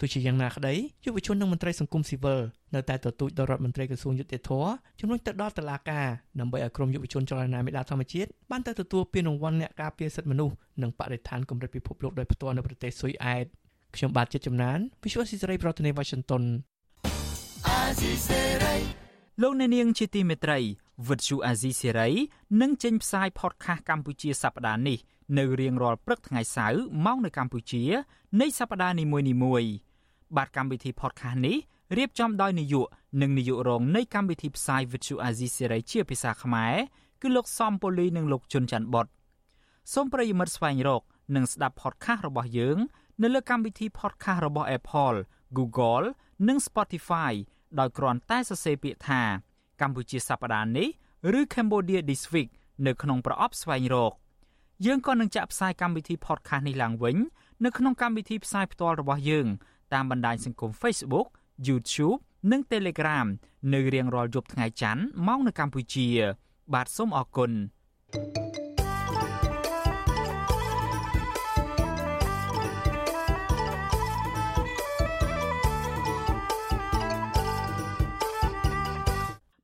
[0.00, 0.74] ទោះជាយ៉ាងណាក្តី
[1.04, 2.40] យុវជននិងមន្ត្រីសង្គមស៊ីវិល
[2.74, 4.50] នៅតែទទូចដល់រដ្ឋមន្ត្រីក្រសួងយុតិធធ
[5.00, 6.06] ជំនួយទៅដល់តុលាការ
[6.40, 13.46] ដើម្បីឲ្យក្រុមយុវជនចលនាមេដាធម្មជាតិបានទៅទទួលពានរង្វាន់អ្នកការពារសិទ្ធិមនុស្សនិងបរិស្ថានកម្រិតពិភពលោកដោយផ្ទាល់នៅប្រទេសស៊ុយអែត
[13.96, 16.44] ខ្ញុំបាទចិត្តចំណាន Visual Society ប្រធានាទី Washington
[19.42, 20.58] លោកអ្នកនាងជាទីមេត្រី
[21.08, 22.08] វិទ្យុអាស៊ីសេរី
[22.60, 24.98] នឹងចេញផ្សាយ podcast កម្ពុជាសប្តាហ៍នេះ
[25.38, 27.84] នៅរៀងរាល់ព្រឹកថ្ងៃសៅរ៍ម៉ោងនៅកម្ពុជា
[28.40, 29.04] នៃសប្តាហ៍នី
[29.44, 29.72] មួយៗ
[30.36, 31.56] បាទកម្មវិធី podcast នេះ
[31.98, 32.86] រៀបចំដោយនាយក
[33.22, 36.74] និងនាយករងនៃកម្មវិធីផ្សាយ Vithu Azizi Serai ជាភាសាខ្មែរ
[37.20, 39.06] គឺលោកសំពូលីនិងលោកជុនច័ន្ទបុត
[39.92, 41.02] សូមប្រិយមិត្តស្វែងរក
[41.36, 42.78] និងស្ដាប់ podcast របស់យើង
[43.22, 45.18] នៅលើកម្មវិធី podcast របស់ Apple,
[45.58, 46.06] Google
[46.48, 47.32] និង Spotify
[47.78, 49.22] ដោយគ្រាន់តែសរសេរពាក្យថា
[49.80, 50.88] កម្ពុជាសប្តាហ៍នេះ
[51.38, 52.50] ឬ Cambodia This Week
[52.86, 54.12] នៅក្នុងប្រអប់ស្វែងរក
[54.86, 57.16] យើងក៏នឹងចាក់ផ្សាយកម្មវិធី podcast នេះឡើងវិញ
[57.64, 59.46] នៅក្នុងកម្មវិធីផ្សាយផ្ទាល់របស់យើង
[59.94, 61.26] តាមបណ្ដាញសង្គម Facebook
[61.68, 62.18] YouTube
[62.52, 63.26] និង Telegram
[63.72, 66.08] នៅរៀងរាល់យប់ថ្ងៃច័ន្ទម៉ោងនៅកម្ពុជា
[66.74, 67.50] បាទសូមអរគុណ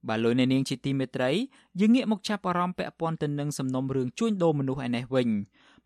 [0.08, 1.30] បាទលោកអ្នកនាងជាទីមេត្រី
[1.80, 5.28] យើងងាកមកចាប់អារម្មណ៍ពាក់ព័ន្ធទៅនឹងសំណុំរឿងជួញដូរមនុស្សឯនេះវិញ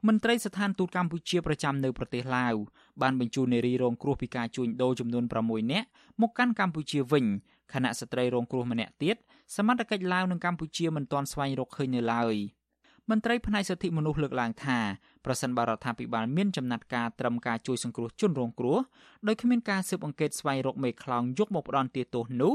[0.07, 2.55] មន្ត្រីស្ថានទូតកម្ពុជាប្រចាំនៅប្រទេសឡាវ
[3.03, 5.87] បានបញ្ជូននារីរងគ្រោះពីការជួញដូរចំនួន6នាក់
[6.21, 7.25] មកកាន់កម្ពុជាវិញ
[7.73, 9.17] ខណៈស្ត្រីរងគ្រោះម្នាក់ទៀត
[9.57, 12.37] សមត្ថកិច្ចឡាវនិងកម្ពុជាមិនទាន់ស្វែងរកឃើញនៅឡើយ
[13.11, 14.79] មន្ត្រីផ្នែកសិទ្ធិមនុស្សលើកឡើងថា
[15.25, 18.79] ប្រសិនបើរដ្ឋាភិបាលមានចំណាត់ការត្រឹមការជួយសង្គ្រោះជនរងគ្រោះ
[19.27, 22.53] ដោយគ្មានការស៊ើបអង្កេតស្វែងរកមេខ្លោងយកមកផ្ដន់ទាទោសនោះ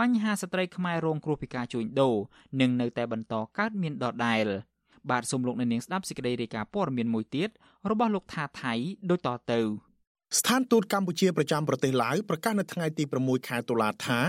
[0.00, 2.16] បញ្ហាស្ត្រីខ្មែររងគ្រោះពីការជួញដូរ
[2.60, 4.46] នឹងនៅតែបន្តកើតមានដដែល។
[5.10, 7.48] បាទសូមលោកអ្នកនាងស្ដាប់សេចក្តីរាយការណ៍ព័ត៌មានមួយទៀត
[7.90, 8.74] របស់លោកថាថៃ
[9.10, 9.60] ដូចតទៅ
[10.38, 14.20] ស្ថានទូតកម្ពុជាប្រចាំប្រទេសឡាវប្រកាសនៅថ្ងៃទី6ខែតុលាថា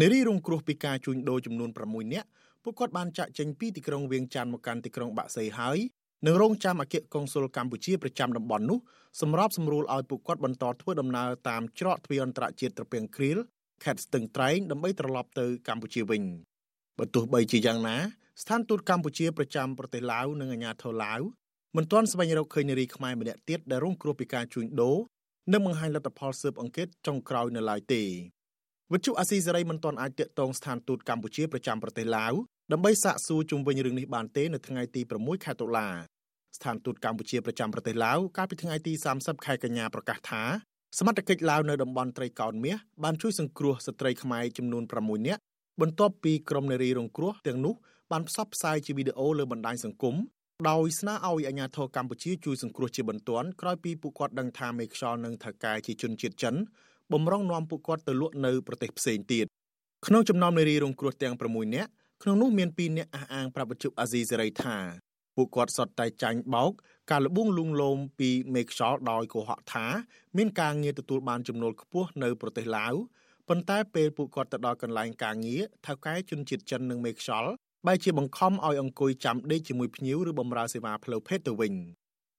[0.00, 2.28] នារីរងគ្រោះពីការជួញដូរចំនួន6នាក់
[2.62, 5.78] ពួកគាត់បានចាក់ចេញពីទីក្រុងវៀងច័ន្ទមកកាន់ទីក្រុងបាក់សីហើយ
[6.26, 8.78] នឹងរងចាំអគ្គកុងស៊ុលកម្ពុជាប្រចាំតំបន់នោះ
[9.20, 13.38] សម្រាប់សម្រួលឲ្យពួកគាត់បន្តធ្វើដំណើរតាមច្រកទ្វារអន្តរជាតិត្រពាំងគ្រីល
[13.84, 16.22] ខេត្តស្ទឹងត្រែងដើម្បីត្រឡប់ទៅកម្ពុជាវិញ
[16.98, 17.96] បើទោះបីជាយ៉ាងណា
[18.42, 21.20] ស្ថានទូតកម្ពុជាប្រចាំប្រទេសឡាវនិងអាជ្ញាធរឡាវ
[21.76, 24.96] មិនទាន់ស្វែងរកឃើញនារីខ្មែរម្នាក់ទៀតដែលរងគ្រោះពីការជួញដូរ
[25.52, 28.02] និងបង្ហាញលទ្ធផលស៊ើបអង្កេតចុងក្រោយនៅឡើយទេ
[28.92, 32.32] វិទ្យុអាស៊ីសេរីមិនទាន់អាចតាក់ទងស្ថានទូតកម្ពុជាប្រចាំប្រទេសឡាវ
[32.72, 35.88] ដើម្បីសាកសួរជុំវិញរឿងនេះបានទេនៅថ្ងៃទី6ខែតុលា
[36.56, 40.42] ស្ថានទូតកម្ពុជាប្រចាំប្រទេសឡាវកាលពីថ្ងៃទី30ខែកញ្ញាប្រកាសថា
[40.98, 45.40] សមត្ថកិច្ចឡាវនៅតំបន់ត្រីកោណមាសបានជួយសង្គ្រោះស្ត្រីខ្មែរចំនួន6នាក់
[45.80, 47.74] បន្ទាប់ពីក្រុមនារីរងគ្រោះទាំងនោះ
[48.12, 50.14] បានផ្សព្វផ្សាយជាវីដេអូលើបណ្ដាញសង្គម
[50.70, 56.54] ដោយស្នើឲ្យអាជ្ញាធរកម្ពុជាជួយសង្គ្រោះជាបន្ទាន់ក្រោយពីពួកគាត់ដឹងថាមេខ្យល់និងថៅកែជាជនជាតិចិន
[57.12, 59.46] បំរុងនាំពួកគាត់ទៅលក់នៅប្រទេសផ្សេងទៀត
[60.06, 61.90] ក្នុងចំណោមនារីរងគ្រោះទាំង6នាក់
[62.22, 65.03] ក្នុងនោះមាន2នាក់អះអាងប្រាប់វិទ្យុអាស៊ីសេរីថា
[65.36, 66.72] ពួកគាត់សុទ្ធតែចាញ់បោក
[67.10, 69.86] ការលបួងលួងលោមពីមេខ្យល់ដោយកុហកថា
[70.36, 72.94] មានការងារទទួលបានចំណូលខ្ពស់នៅប្រទេសឡាវ
[73.48, 77.50] ប៉ុន្តែពេលពួកគាត់ទៅដល់កន្លែងការងារថៅកែជនជាតិចិននិងមេខ្យល់
[77.86, 81.74] បែរជាបង្ខំឲ្យអង្គុយចាំដេកជាមួយភ្ញៀវឬបម្រើសេវាផ្លូវភេទទៅវិញ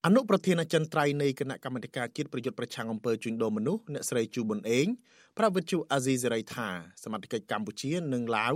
[0.06, 4.88] អនុប្រធានអចិន្ត្រៃយ៍នៃគណៈកម្មាធិការជាតិប្រយុទ្ធប្រឆាំងអំពើជួញដូរមនុស្សអ្នកស្រីជូប៊ុនអេង
[5.38, 6.68] ប្រាប់វិទ្យុអាស៊ីសេរីថា
[7.04, 8.54] សមត្ថកិច្ចកម្ពុជានិងឡាវ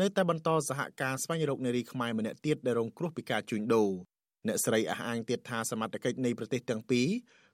[0.00, 3.90] នៅតែបន្តសហការស្វែងរកនារីខ្មែរម្នាក់ទៀតដែលរងគ្រោះពីការជួញដូរ
[4.46, 7.08] អ្នកស្រីអះអាងទៀតថាសមត្ថកិច្ចនៃប្រទេសទាំងពីរ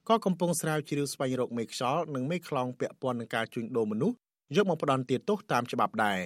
[0.09, 4.17] ក៏កំពុងស្រាវជ្រាវស្វែងរកមេខ្យល់និងមេខ្លោងពាក់ព័ន្ធនឹងការជួញដូរមនុស្ស
[4.57, 6.21] យកមកផ្ដន់ទាទោសតាមច្បាប់ដែរ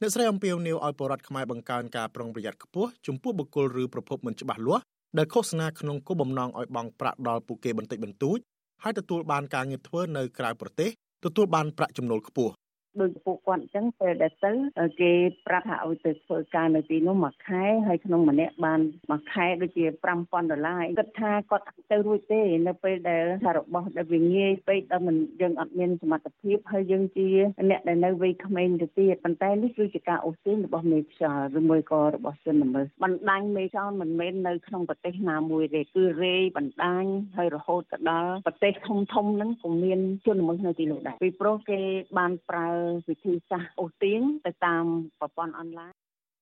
[0.00, 4.82] អ្នកស្រីអំពីវនីវឲ្យបរដ្ឋខ្មែរបង្កើនការប្រុងប្រយ័ត្នខ្ពស់ចំពោះបុគ្គលឬប្រភពមិនច្បាស់លាស់
[5.18, 8.38] ដែលឃោសនាក្នុងគោលបំណងឲ្យបង់ប្រាក់ដល់ពួកគេបន្តិចបន្តួច
[8.82, 10.90] ហើយទទួលបានការងារធ្វើនៅក្រៅប្រទេស
[11.24, 12.52] ទទួលបានប្រាក់ចំណូលខ្ពស់
[13.00, 14.52] ដូចពួកគាត់អញ្ចឹងពេលដែលទៅ
[15.00, 15.12] គេ
[15.46, 18.80] ប្រាប់ថាឲ្យទៅធ្វើការនៅទីនោះមួយខែហើយក្នុងម្នាក់បាន
[19.10, 19.84] មួយខែដូចជា
[20.18, 27.28] 5000ដុល្លារគិតថាគាត់ទៅរួចទេនៅពេលដែលថារបស់ដែលវាងាយពេកដល់មិនយើងអត់មានសមត្ថភាពហើយយើងជា
[27.70, 37.04] អ្នកដែលនៅវ័យក្មេងទៅទៀតប៉ុន្តែនេះគឺជាការអូសទាញរបស់មេខ្យល់ឬមួយក៏របស់ជនល្មើសបណ្ដាញមេខ្យល់មិនមែននៅក្នុងប្រទេសណាមួយទេគឺរេបណ្ដាញ
[37.36, 41.80] ហើយរហូតទៅដល់ប្រទេសធំធំហ្នឹងក៏មានជនល្មើសនៅទីនោះដែរពីព្រោះគេ
[42.18, 42.70] បានប្រើ
[43.08, 44.84] វិធីសាស្ត្រអូសទាញទៅតាម
[45.20, 45.92] ប្រព័ន្ធអនឡាញ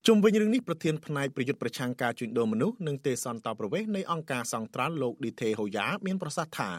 [0.07, 6.71] ជុំវិញរឿងនេះប្រធានផ្នែកប្រយុទ្ធប្រឆាំងការជួញដូរមនុស្សនិងទេសន្តប្រវេសនៃអង្គការសង្ត្រាល់លោកឌីថេហូយ៉ាមានប្រសាសន៍ថា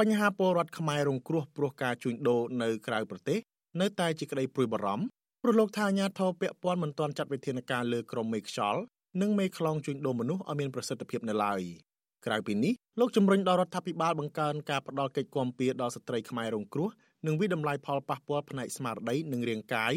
[0.00, 3.38] បញ្ហាពលរដ្ឋខ្មែររងគ្រោះព្រោះការជួញដូរនៅក្រៅប្រទេស
[3.80, 5.06] នៅតែជាក្តីព្រួយបារម្ភ
[5.42, 8.80] ព្រោះលោកថាអាញាធរពាក់ព័ន្ធមិនទាន់ចាត់វិធានការលើក្រុមមេខ្យល់
[9.20, 11.60] និងមេខ្លងជួញដូរមនុស្សឲ្យមានប្រសិទ្ធភាពនៅឡើយ
[12.26, 16.88] ក្រៅពីនេះលោកជំរុញដល់រដ្ឋាភិបាលបង្កើនការផ្តល់កិច្ចគាំពារដល់ស្ត្រីខ្មែររងគ្រោះ
[17.26, 19.94] និងវិតម្លៃផលប៉ះពាល់ផ្នែកស្មារតីនិងរាងកាយ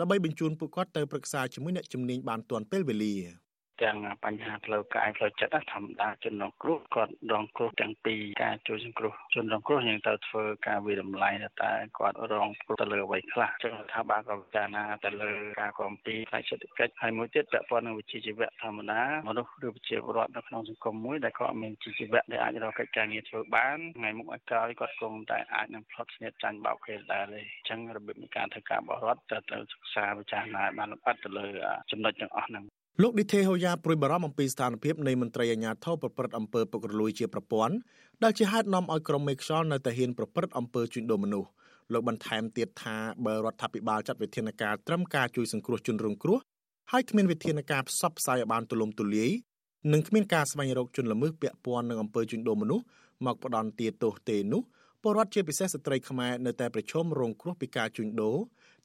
[0.00, 3.14] ដើម្បីបញ្ជូនពួកគាត់ទៅប្រឹក្សាជាមួយអ្នកជំនាញបានទាន់ពេលវេលា។
[3.82, 11.30] ទាំងបញ្ហាផ្លូវកាយផ្លូវចិត្តធម្មតាជនរងគ្រោះគាត់រងគ្រោះទាំងពីរការជួយសង្គ្រោះជនរងគ្រោះយើងត្រូវធ្វើការវិតម្លៃ
[11.62, 31.46] តែគាត់រងគ្រោះទៅលើអ្វីខ្លះចឹងថាបាទក៏ពិចារណាទៅលើការគាំពីផ្នែកសេដ្ឋកិច្ចហើយមួយទៀតពាក់ព័ន្ធនឹងវិជ្ជាជីវៈធម្មតាមនុស្សឬប្រជាពលរដ្ឋនៅក្នុងសង្គមមួយដែលគាត់មានជីវៈដែលអាចរកកិច្ចការងារធ្វើបានថ្ងៃមុខឲ្យក្រោយគាត់គង់តែអាចនឹងផ្លត់ស្នៀតចាញ់បោកគេដែរទេអញ្ចឹងរបៀបនៃការធ្វើការបរិវត្តទៅទៅសិក្សាពិចារណាបានលម្អិតទៅលើ
[31.90, 32.64] ចំណុចទាំងអស់ហ្នឹង
[33.02, 37.74] លោកឌីថេហូយ៉ាព្រួយបារម្ភអំពីស្ថានភាពនៃមន្ត្រីអាជ្ញាធរប្រព្រឹត្តអំពើពុករលួយជាប្រព័ន្ធ
[38.22, 41.48] ដែលជាហេតុនាំឲ្យក្រុមមេខ្យល់នៅតែហ៊ានប្រព្រឹត្តអំពើជួញដូរមនុស្ស
[41.92, 46.38] លោកបន្ថែមទៀតថាបើរដ្ឋាភិបាលចាត់វិធានការត្រឹមការជួយសង្គ្រោះជនរងគ្រោះ
[46.92, 49.30] ហើយគ្មានវិធានការផ្សព្វផ្សាយឲ្យបានទូលំទូលាយ
[49.92, 52.84] និងគ្មានការស្វែងរកជនល្មើសពាក់ព័ន្ធនឹងអំពើជួញដូរមនុស្ស
[53.26, 54.62] មកផ្ដន់ទាទោសទេនោះ
[55.02, 58.36] ពលរដ្ឋជាពិសេសស្ត្រីខ្មែរនៅតែប្រឈមរងគ្រោះពីការជួញដូរ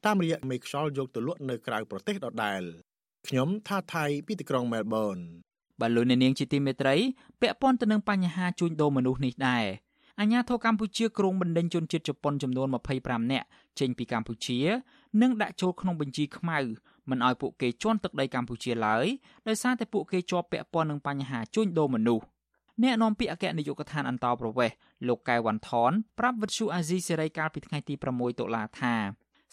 [0.06, 2.64] តាមរយៈមេខ្យល់យកទៅលក់នៅក្រៅប្រទេសដដែល។
[3.30, 5.18] ខ្ញុំថាថៃពីទីក្រុងមែលប៊ន
[5.80, 6.96] បាទលោកអ្នកនាងជាទីមេត្រី
[7.42, 9.66] ពាក់ព័ន្ធទៅនឹងបញ្ហាជួញដូរមនុស្សនេះដែរ
[10.20, 12.68] អាញាធរកម្ពុជាក្រុងបណ្ដេញជនជាតិជប៉ុនចំនួន
[13.00, 13.48] 25នាក់
[13.80, 14.60] ចេញពីកម្ពុជា
[15.22, 16.60] និងដាក់ចូលក្នុងបញ្ជីខ្មៅ
[17.10, 19.06] មិនឲ្យពួកគេជន់ទឹកដីកម្ពុជាឡើយ
[19.48, 22.26] ដោយសារតែពួកគេជាប់ពាក់ព័ន្ធនឹងបញ្ហាជួញដូរមនុស្ស
[22.84, 24.76] អ្នកនាំពាក្យអគ្គនាយកដ្ឋានអន្តរប្រវេសន៍
[25.08, 28.96] លោកកែវវ៉ាន់ថនប្រាប់វិទ្យុអាស៊ីសេរីកាលពីថ្ងៃទី6តុលាថា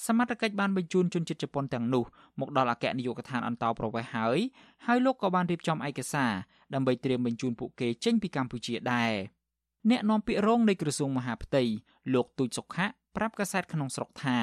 [0.04, 2.04] សមត្ថកិច្ចបានបញ្ជូនជនជាតិជប៉ុនទាំងនោះ
[2.40, 4.38] មកដល់អគ្គនាយកដ្ឋានអន្តោប្រវេសន៍ហើយ
[4.86, 6.32] ហើយលោកក៏បានរៀបចំឯកសារ
[6.74, 9.12] ដើម្បីត្រៀមបញ្ជូនពួកគេចេញពីកម្ពុជាដែរ
[9.90, 11.62] អ្នកនាំពាក្យរងនៃក្រសួងមហាផ្ទៃ
[12.14, 12.86] លោកទូចសុខៈ
[13.16, 14.38] ប្រាប់កាសែតក្នុងស្រុកថា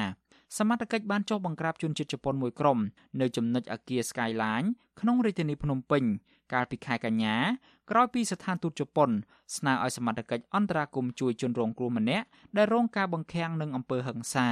[0.58, 2.78] សមត្ថកិច្ចបានចុះបង្ក្រាបជនជាតិជប៉ុនមួយក្រុម
[3.20, 4.68] នៅចំណុចអគារ Skyline
[5.00, 6.04] ក្នុងរាជធានីភ្នំពេញ
[6.52, 7.36] កាលពីខែកញ្ញា
[7.90, 9.10] ក្រោយពីស្ថានទូតជប៉ុន
[9.56, 12.26] ស្នើឲ្យសមត្ថកិច្ចអន្តរាគមន៍ជួយជនរងគ្រោះម្នាក់
[12.56, 14.48] ដែលរងការបង្ខាំងនឹងអំពើហិង្សា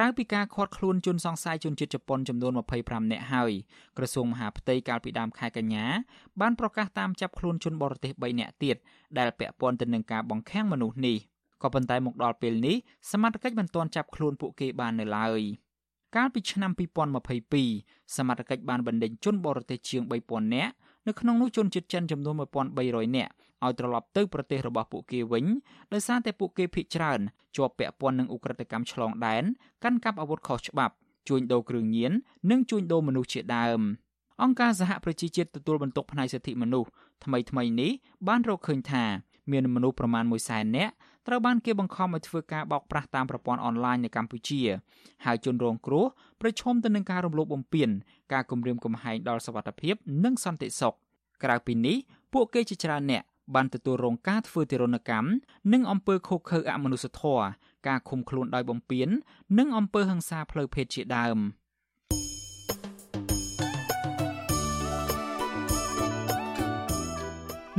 [0.00, 3.52] ក្រៅពីការឃាត់ខ្លួនជនសង្ស័យជនជាតិជប៉ុនចំនួន25នាក់ហើយ
[3.96, 5.84] ក្រសួងមហាផ្ទៃកាលពីដើមខែកញ្ញា
[6.40, 8.76] បានប្រកាសតាមចាប់ខ្លួនជនបរទេស3នាក់ទៀត
[9.18, 11.16] ដែលពាក់ព័ន្ធទៅនឹងការបង្ខាំងមនុស្សនេះ
[11.62, 12.76] ក៏ប៉ុន្តែមកដល់ពេលនេះ
[13.10, 15.40] សមត្ថកិច្ចមិនទាន់ចាប់ខ្លួនពួកគេបាននៅឡើយ
[16.16, 16.70] កាលពីឆ្នាំ
[17.48, 20.72] 2022សមត្ថកិច្ចបានបណ្ដេញជនបរទេសជាង3000នាក់
[21.06, 22.34] នៅក្នុងនោះជនជាតិចិនចំនួន
[22.76, 23.32] 1300នាក់
[23.64, 25.44] ឲ្យត្រឡប់ទៅប្រទេសរបស់ពួកគេវិញ
[25.92, 27.20] ដោយសារតែពួកគេភ័យច្រើន
[27.56, 29.44] ជាប់ពាក់ព័ន្ធនឹងឧក្រិដ្ឋកម្មឆ្លងដែន
[29.84, 30.94] កាន់កាប់អាវុធខុសច្បាប់
[31.28, 32.12] ជួញដូរគ្រឿងញៀន
[32.50, 33.80] និងជួញដូរមនុស្សជាដើម
[34.42, 36.88] អង្គការសហប្រជាជាតិទទួលបន្ទុកផ្នែកសិទ្ធិមនុស្ស
[37.24, 37.90] ថ្មីថ្មីនេះ
[38.28, 39.04] បានរកឃើញថា
[39.52, 40.92] មានមនុស្សប្រមាណ100,000នាក់
[41.26, 44.60] ត្រូវបានគេបង្ខំឲ្យធ្វើការបោកប្រាស់តាមប្រព័ន្ធអនឡាញនៅកម្ពុជា
[45.24, 46.04] ហើយជនរងគ្រោះ
[46.40, 47.88] ប្រឈមទៅនឹងការរំលោភបំពាន
[48.32, 49.94] ការគំរាមកំហែងដល់សវត្ថិភាព
[50.24, 50.94] និងសន្តិសុខ
[51.44, 51.96] ក្រៅពីនេះ
[52.32, 53.22] ពួកគេជាច្រើនអ្នក
[53.54, 55.28] បានទទួលរងការធ្វើទារុណកម្ម
[55.72, 57.44] និងអំពើឃោរឃៅអមនុស្សធម៌
[57.88, 59.08] ការឃុំខ្លួនដោយបំពាន
[59.58, 61.38] និងអំពើហិង្សាផ្លូវភេទជាដើម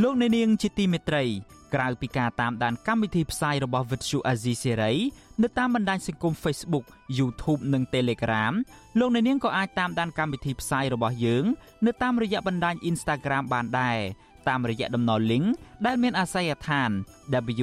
[0.03, 1.25] លោកអ្នកនាងជាទីមេត្រី
[1.75, 4.95] ក្រៅពីការតាមដានកម្មវិធីផ្សាយរបស់ Vuthu Azizi Serai
[5.43, 6.85] នៅតាមបណ្ដាញសង្គម Facebook
[7.17, 8.53] YouTube និង Telegram
[8.99, 11.45] លោកអ្នកនាងក៏អាចតាមដានកម្មវិធីផ្សាយរបស់យើង
[11.85, 13.99] នៅតាមរយៈបណ្ដាញ Instagram បានដែរ
[14.49, 15.47] តាមរយៈតំណ link
[15.85, 16.89] ដែលមានអាស័យដ្ឋាន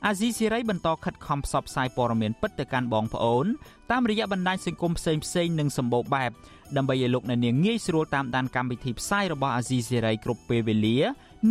[0.05, 3.45] អាស៊ីសេរីបន្តខិតខំផ្សព្វផ្សាយព័ត៌មានពិតទៅកាន់បងប្អូន
[3.91, 6.31] តាមរយៈបណ្ដាញសង្គមផ្សេងផ្សេងនិងសម្បូរបែប
[6.77, 10.97] ដើម្បីឲ្យលោកអ្នកនាងងាយស្រួលតាមដានកម្មវិធីផ្សាយរបស់អាស៊ីសេរីគ្រប់ពេលវេលា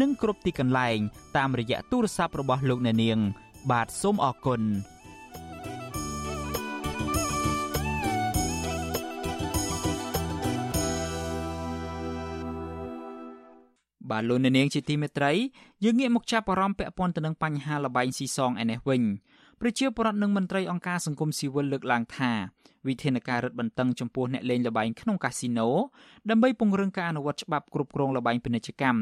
[0.00, 0.98] និងគ្រប់ទីកន្លែង
[1.36, 3.18] តាមរយៈទូរស័ព្ទរបស់លោកអ្នកនាង
[3.70, 4.60] បាទសូមអរគុណ
[14.10, 15.32] បាទលោកអ្នកនាងជាទីមេត្រី
[15.84, 19.02] យើងងាកមកចាប់អារម្មណ៍ពាក់ព័ន្ធទៅនឹងបញ្ហាលបែងស៊ីសងឯនេះវិញ
[19.60, 22.32] ប្រជាពលរដ្ឋនិងមន្ត្រីអង្គការសង្គមស៊ីវិលលើកឡើងថា
[22.88, 25.68] វិធានការរឹតបន្តឹងចំពោះអ្នកលេងល្បែងក្នុងកាស៊ីណូ
[26.30, 29.00] ដើម្បីពង្រឹងការអនុវត្តច្បាប់គ្រប់គ្រងល្បែងពាណិជ្ជកម្ម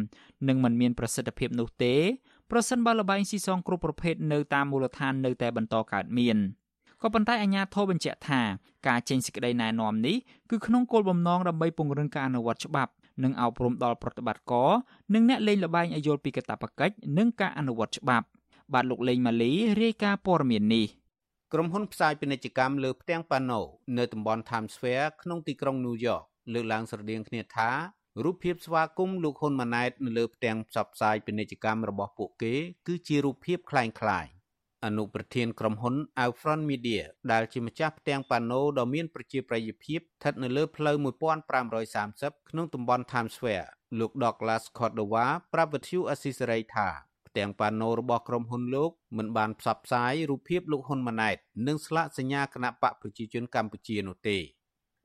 [0.48, 1.94] នឹងមិនមានប្រសិទ្ធភាពនោះទេ
[2.50, 6.38] ប្រសិនបើល្បែងស៊ីសងគ្រប់ប្រភេទនៅតាមមូលដ្ឋាននៅតែបន្តកើតមាន
[7.02, 8.40] ក៏ប៉ុន្តែអាជ្ញាធរបញ្ជាក់ថា
[8.88, 10.16] ការចេញសេចក្តីណែនាំនេះ
[10.50, 12.92] គឺក្នុងគោលបំណងដើម្បីពង្រឹងការអនុវត្តច្បាប់
[13.23, 14.71] និងអប់រំដល់ប្រតិបត្តិការ
[15.13, 18.27] និងអ្នកលេងល្បែងឲ្យយល់ពីកាតព្វកិច្ចនិងការអនុវត្តច្បាប់
[18.73, 19.51] បាទលោកលេងម៉ាលី
[19.81, 20.85] រាយការណ៍ព័ត៌មាននេះ
[21.53, 23.59] ក្រុមហ៊ុនផ្សាយពាណិជ្ជកម្មលើផ្ទាំងប៉ាណូ
[23.97, 26.23] នៅតំបន់ Times Square ក្នុងទីក្រុង New York
[26.53, 27.69] លើកឡើងស្រដៀងគ្នាថា
[28.23, 32.53] រូបភាពស្វាគមន៍លោកហ៊ុនម៉ាណែតនៅលើផ្ទាំងផ្សព្វផ្សាយពាណិជ្ជកម្មរបស់ពួកគេ
[32.87, 34.29] គឺជារូបភាពคล้ายៗ
[34.84, 40.96] អនុប្រធានក្រុមហ៊ុន Alfron Media ដែលជាម្ចាស់ផ្ទាំងប៉ាណូដ៏មានប្រជាប្រិយភាពស្ថិតនៅលើផ្លូវ
[41.52, 43.68] 1530ក្នុងតំបន់ Times Square
[43.98, 46.88] លោក Douglas Cordova ប្រាប់វិទ្យុអស៊ីសេរីថា
[47.28, 54.38] ផ្ទាំងប៉ាណូរបស់ក្រុមហ៊ុនលោកមិនបានផ្សព្វផ្សាយរូបភាពលោកហ៊ុនម៉ាណែត និងស្លាកសញ្ញាគណៈបកប្រជាជនកម្ពុជានោះទេ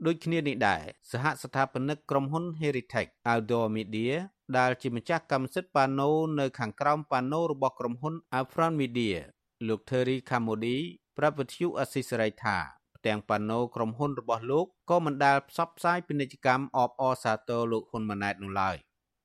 [0.05, 4.13] ដូចគ្នានេះដែរសហស្ថាបនិកក្រុមហ៊ុន Heritage Outdoor Media
[4.57, 6.09] ដែលជាម្ចាស់កម្មសិទ្ធិប៉ាណូ
[6.39, 9.17] នៅខាងក្រោមប៉ាណូរបស់ក្រុមហ៊ុន Afron Media
[9.68, 10.76] លោក Terry Kamodi
[11.18, 12.56] ប្រាប់វិទ្យុអស៊ីសេរីថា
[12.96, 18.76] ផ្ទាំងប៉ាណូក្រុមហ៊ុនរបស់លោកក៏មិនដែលផ្សព្វផ្សាយពាណិជ្ជកម្មអបអរសាទរលោកហ៊ុនម៉ាណែតនោះឡើយ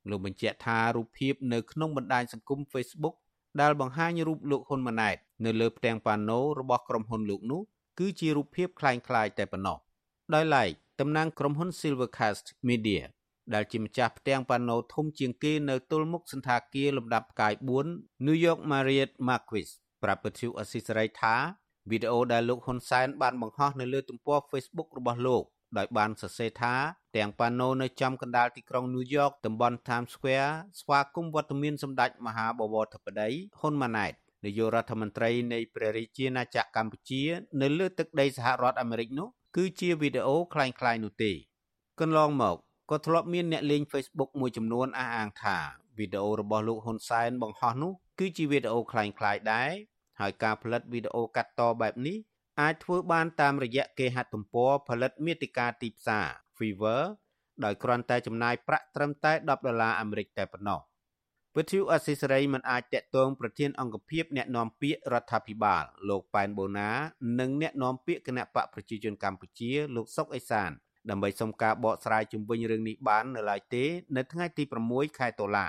[0.10, 3.16] លោកបញ្ជាក់ថារូបភាពនៅក្នុងបណ្ដាញសង្គម Facebook
[3.62, 7.62] ដែលបង្ហាញរូបលោកហ៊ុនម៉ាណែតនៅលើផ្ទាំងប៉ាណូរបស់ក្រុមហ៊ុនលោកនោះ
[8.00, 9.78] គឺជារូបភាពคล้ายៗតែប៉ុណ្ណោះ
[10.34, 10.70] ដោយឡែក
[11.00, 13.02] តំណាងក្រុមហ៊ុន Silvercast Media
[13.54, 17.54] ដែលជាម្ចាស់ផ្ទាំងប៉ាណូធំជាងគេនៅទល់មុខសន្តាគារលំដាប់ផ្កាយ
[17.90, 19.70] 4 New York Marriott Marquis
[20.04, 21.36] ប្រាប់ពទ្យុអស៊ីសេរីថា
[21.90, 25.44] វីដេអូដែលលោកហ៊ុនសែនបានបង្ហោះនៅលើទំព័រ Facebook របស់លោក
[25.78, 26.74] ដោយបានសរសេរថា
[27.18, 33.30] ទាំងប៉ាណូនៅចំកណ្ដាលទីក្រុង New York តំបន់ Times Square ស្វាគមន៍វត្តមានសម្ដេចមហាបវរធិបតី
[33.60, 34.14] ហ៊ុនម៉ាណែត
[34.46, 37.24] នាយករដ្ឋមន្ត្រីនៃព្រះរាជាណាចក្រកម្ពុជា
[37.62, 41.32] នៅលើទឹកដីសហរដ្ឋអាមេរិកនោះគឺជាវីដេអូคล้ายៗនោះទេ
[42.00, 42.58] កន្លងមក
[42.90, 45.58] ក៏ធ្លាប់មានអ្នកលេង Facebook មួយចំនួនអះអាងថា
[45.98, 49.72] វីដេអូរបស់លោកហ៊ុនសែនបង្ហោះនោះគឺជាវីដេអូคล้ายៗដែរ
[50.21, 52.17] ហើយការផលិតវីដេអូកាត់តបែបនេះ
[52.61, 57.05] អាចធ្វើបានតាមរយៈគេហទំព័រផលិតមាតិកាទីផ្សារ Fiverr
[57.65, 60.81] ដោយគ្រាន់តែចំណាយប្រាក់ត្រឹមតែ10ដុល្លារអាមេរិកតែប៉ុណ្ណោះ
[61.57, 66.91] វិទ្យុអស៊ីសេរីមិនអាចតាក់ទងប្រធានអង្គភិបអ្នកណែនាំពាក្យរដ្ឋាភិបាលលោកប៉ែនបូណា
[67.41, 70.71] និងអ្នកណែនាំពាក្យគណៈបកប្រជាជនកម្ពុជា លោកសុកអេសាន
[71.11, 73.85] ដើម្បីសុំការបកស្រាយជុំវិញរឿងនេះបាននៅឡើយទេ
[74.17, 75.67] នៅថ្ងៃទី6ខែតុលា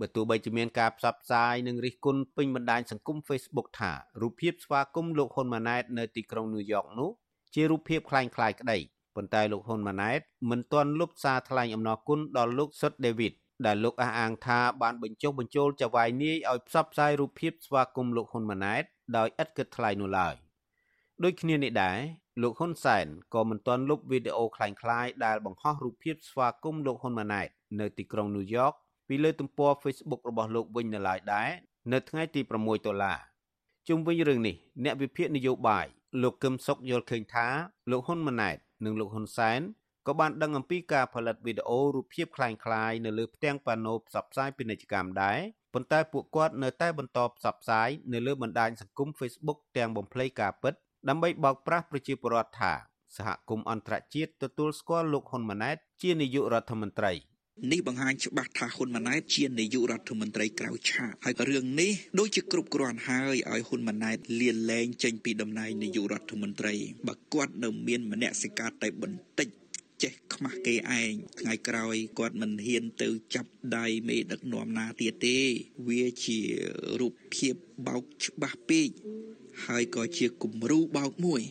[0.00, 7.10] បើទោះបីជាមានការផ្សព្វផ្សាយនិងរិះគន់ពេញបណ្ដាញសង្គម Facebook ថារូបភាពស្វាគមន៍លោកហ៊ុនម៉ាណែតនៅទីក្រុងញូវយ៉កនោះ
[7.54, 8.78] ជារូបភាពคล้ายៗក្តី
[9.16, 13.32] ប៉ុន្តែលោកហ៊ុនម៉ាណែតមិនទាន់លុបសារថ្លែងអំណរគុណដល់លោកសុតដេវីត
[13.66, 18.84] ដែលលោកអះអាងថាបានបញ្ចុះបញ្ចូលចៅហ្វាយនាយឲ្យផ្សព្វផ្សាយរូបភាពស្វាគមន៍លោកហ៊ុនម៉ាណែត
[19.16, 20.34] ដោយឥតគិតថ្លៃនោះឡើយ
[21.24, 21.98] ដូចគ្នានេះដែរ
[22.42, 27.48] លោកហ៊ុនសែនក៏មិនទាន់លុបវីដេអូคล้ายៗដែលបង្ហោះរូបភាពស្វាគមន៍លោកហ៊ុនម៉ាណែត
[27.80, 28.72] នៅទីក្រុងញូវយ៉ក
[29.08, 31.50] ពីលើទំព័រ Facebook របស់លោកវិញនៅឡើយដែរ
[31.92, 33.14] នៅថ្ងៃទី6តុលា
[33.88, 35.86] ជុំវិញរឿងនេះអ្នកវិភាគនយោបាយ
[36.22, 37.46] លោកកឹមសុខយល់ឃើញថា
[37.90, 39.60] លោកហ៊ុនម៉ាណែតនិងលោកហ៊ុនសែន
[40.06, 45.38] ក៏បានដឹងអំពីការផលិតវីដេអូរូបភាពคล้ายៗនៅលើផ្ទាំងប៉ាណូផ្សព្វផ្សាយពាណិជ្ជកម្មដែរ
[45.74, 50.74] ប៉ុន្តែពួកគាត់នៅតែបន្តផ្សព្វផ្សាយនៅលើបណ្ដាញសង្គម Facebook ទាំងបំភ្លៃការពិត
[51.08, 52.72] ដើម្បីបោកប្រាស់ប្រជាពលរដ្ឋថា
[53.16, 57.12] សហគមន៍អន្តរជាតិទទួលស្គាល់លោកហ៊ុនម៉ាណែតជានាយករដ្ឋមន្ត្រី
[57.71, 66.73] នេះបង្ហាញច្បាស់ថាហ៊ុនម៉ាណែតជានាយករដ្ឋមន្ត្រីក្រៅឆាកហើយរឿងនេះដូចជាគ្រប់គ្រាន់ហើយឲ្យហ៊ុនម៉ាណែតលាលែងចេញពីតំណែងនាយករដ្ឋមន្ត្រី
[67.07, 69.47] បើគាត់នៅមានមនសិការតែបន្តិច
[70.03, 75.37] ចេះខ្មាស់គេឯងថ្ងៃក្រោយគាត់មិនហ៊ានទៅចាប់ដៃមេដឹកនាំណាទៀតទេ
[75.87, 76.39] វាជា
[76.99, 77.55] រូបភាព
[77.87, 78.89] បោកច្បាស់ពេក
[79.65, 81.41] ហើយក៏ជាគំរូបោកមួយ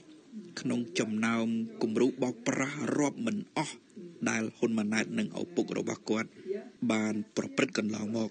[0.61, 1.47] ក្នុងចំណោម
[1.83, 3.77] គំរូបោកប្រាស់រាប់មិនអស់
[4.31, 6.29] ដែលហ៊ុនម៉ាណែតនិងឪពុករបស់គាត់
[6.93, 8.31] បានប្រព្រឹត្តកន្លងមក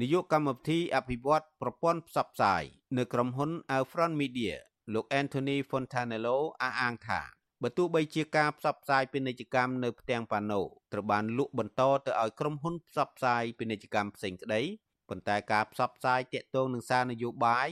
[0.00, 2.62] នាយកកម្មវិធីអភិវឌ្ឍប្រព័ន្ធផ្សព្វផ្សាយ
[2.98, 4.54] នៅក្រុមហ៊ុន Alfron Media
[4.94, 7.20] លោក Anthony Fontanello អះអាងថា
[7.62, 10.60] បើទោះបីជាការផ្សព្វផ្សាយពាណិជ្ជកម្មនៅផ្ទាំងប៉ាណូ
[10.92, 14.62] ត្រូវបានលក់បន្តទៅឲ្យក្រុមហ៊ុនផ្សព្វផ្សាយពាណិជ្ជកម្មផ្សេងក្តី
[15.08, 17.68] ប៉ុន្តែការផ្សព្វផ្សាយតាក់ទងនឹងសារនយោបាយ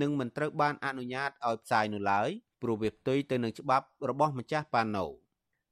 [0.00, 2.28] នឹងមិនត្រូវបានអនុញ្ញាតឲ្យផ្សាយនោះឡើយ
[2.62, 5.06] ព្រោះវាផ្ទុយទៅនឹងច្បាប់របស់ម្ចាស់ប៉ាណូ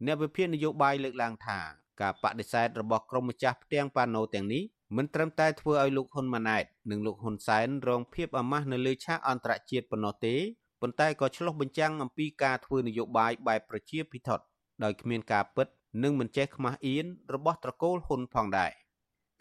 [0.04, 1.58] អ្នកវិភាគនយោបាយលើកឡើងថា
[2.00, 4.62] ការបដិសេធរបស់ក្រុមម្ចាស់ផ្ទាំងប៉ាណូទាំងនេះ
[4.96, 10.34] មិនត្រឹមតែធ្វើឲ្យលោកហ៊ុនម៉ាណែតនិងលោកហ៊ុនសែនរងភាពអាម៉ាស់នៅលើឆាកអន្តរជាតិប៉ុណ្ណោះទេ
[10.80, 14.40] ប៉ុន្តែក៏ឆ្លុះបញ្ចាំងអំពីការធ្វើនយោបាយបែបប្រជាភិថុត
[14.84, 15.66] ដោយគ្មានការពិត
[16.02, 18.72] និងមិនចេះខ្មាស់អៀនរបស់ត្រកូលហ៊ុនផងដែរ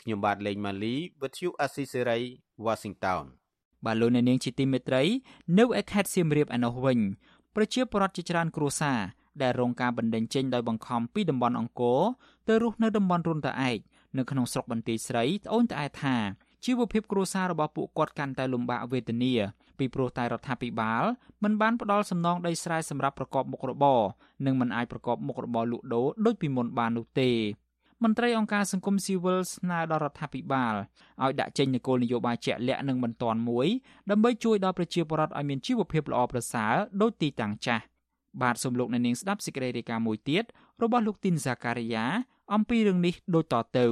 [0.02, 2.24] ខ្ញុំបាទលេងម៉ាលី With you Assisary
[2.66, 3.24] Washington
[3.86, 5.04] បាទលោកអ្នកនាងជាទីមេត្រី
[5.58, 7.00] នៅឯខេត្តសៀមរាបឯណោះវិញ
[7.56, 9.00] ប្រជាពលរដ្ឋជាច្រើនគ្រួសារ
[9.42, 12.02] ដែលរងការបណ្តេញចេញដោយបង្ខំពីតំបន់អង្គរ
[12.48, 13.78] ទៅរស់នៅតំបន់រុនតាឯក
[14.18, 16.16] នៅក្នុងស្រុកបន្ទាយស្រីត្អូញត្អែថា
[16.66, 19.34] ជីវភាពគ្រួសាររបស់ពួកគាត់កាន់តែលំបាកវេទនា
[19.78, 21.04] ពីព្រោះតែរដ្ឋាភិបាល
[21.44, 24.02] មិនបានផ្ដល់សំណងដីស្រែសម្រាប់ប្រកបមុខរបរ
[24.46, 27.32] និងមិនអាចប្រកបមុខរបរលក់ដូរដូចពីមុនបាននោះទេ
[28.04, 30.76] មន្ត្រីអង្គការសង្គមស៊ីវិលស្នើដល់រដ្ឋាភិបាល
[31.24, 33.68] ឲ្យដាក់ចេញនូវគោលនយោបាយជាក់លាក់និងបន្ទាន់មួយ
[34.10, 37.84] ដើម្បីជួយដល់ប្រជាពលរដ្ឋឲ្យមានជីវភាពល្អប្រសើរដូចទីតាំងចាស់
[38.42, 40.44] បាទសូមលោកអ្នកនាងស្ដាប់សេចក្តីរាយការណ៍មួយទៀត
[40.84, 42.06] របស់លោកទីនសាការីយ៉ា
[42.54, 43.86] អំពីរឿងនេះដូចតទៅ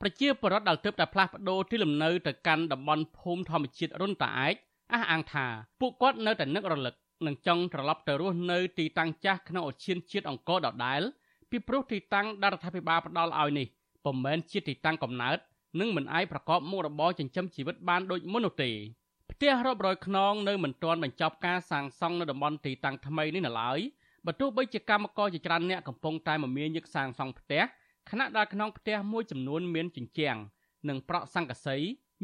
[0.00, 4.54] ប្រជាពលរដ្ឋដែលទើបតែផ្លាស់ប្ដូរទីលំនៅទៅកាន់តំបន់ភូមិធម្មជាតិរុនតាឯក
[4.92, 5.46] អះអាងថា
[5.80, 6.94] ពួកគាត់នៅតែនឹករលឹក
[7.26, 11.02] និងចង់ត្រឡប់ទៅរស់នៅទីតាំងចាស់ក្នុងឧទ្យានជាតិអង្គរដដែល
[11.50, 13.66] ពីព្រោះទីតាំងដែលរដ្ឋាភិបាលផ្ដល់ឲ្យនេះ
[14.04, 15.38] ពុំមែនជាទីតាំងកំណើត
[15.80, 18.70] និងមិនអាចប្រកបមុខរបរចិញ្ចឹមជីវិតបានដូចមុននោះទេ
[19.32, 23.78] ផ្ទះរាប់រយខ្នងនៅមិនទាន់បញ្ចប់ការសាងសង់នៅតំបន់ទីតាំងថ្មីនេះនៅឡើយ
[24.26, 27.62] បើទោះបីជាកម្មករជាច្រើនអ្នកកំពុងតែមមាញឹកសាងសង់ផ្ទះ
[28.10, 30.36] ខណៈដែលក្នុងផ្ទះមួយចំនួនមានជញ្ជាំង
[30.88, 31.76] និងប្រក់សង្កសី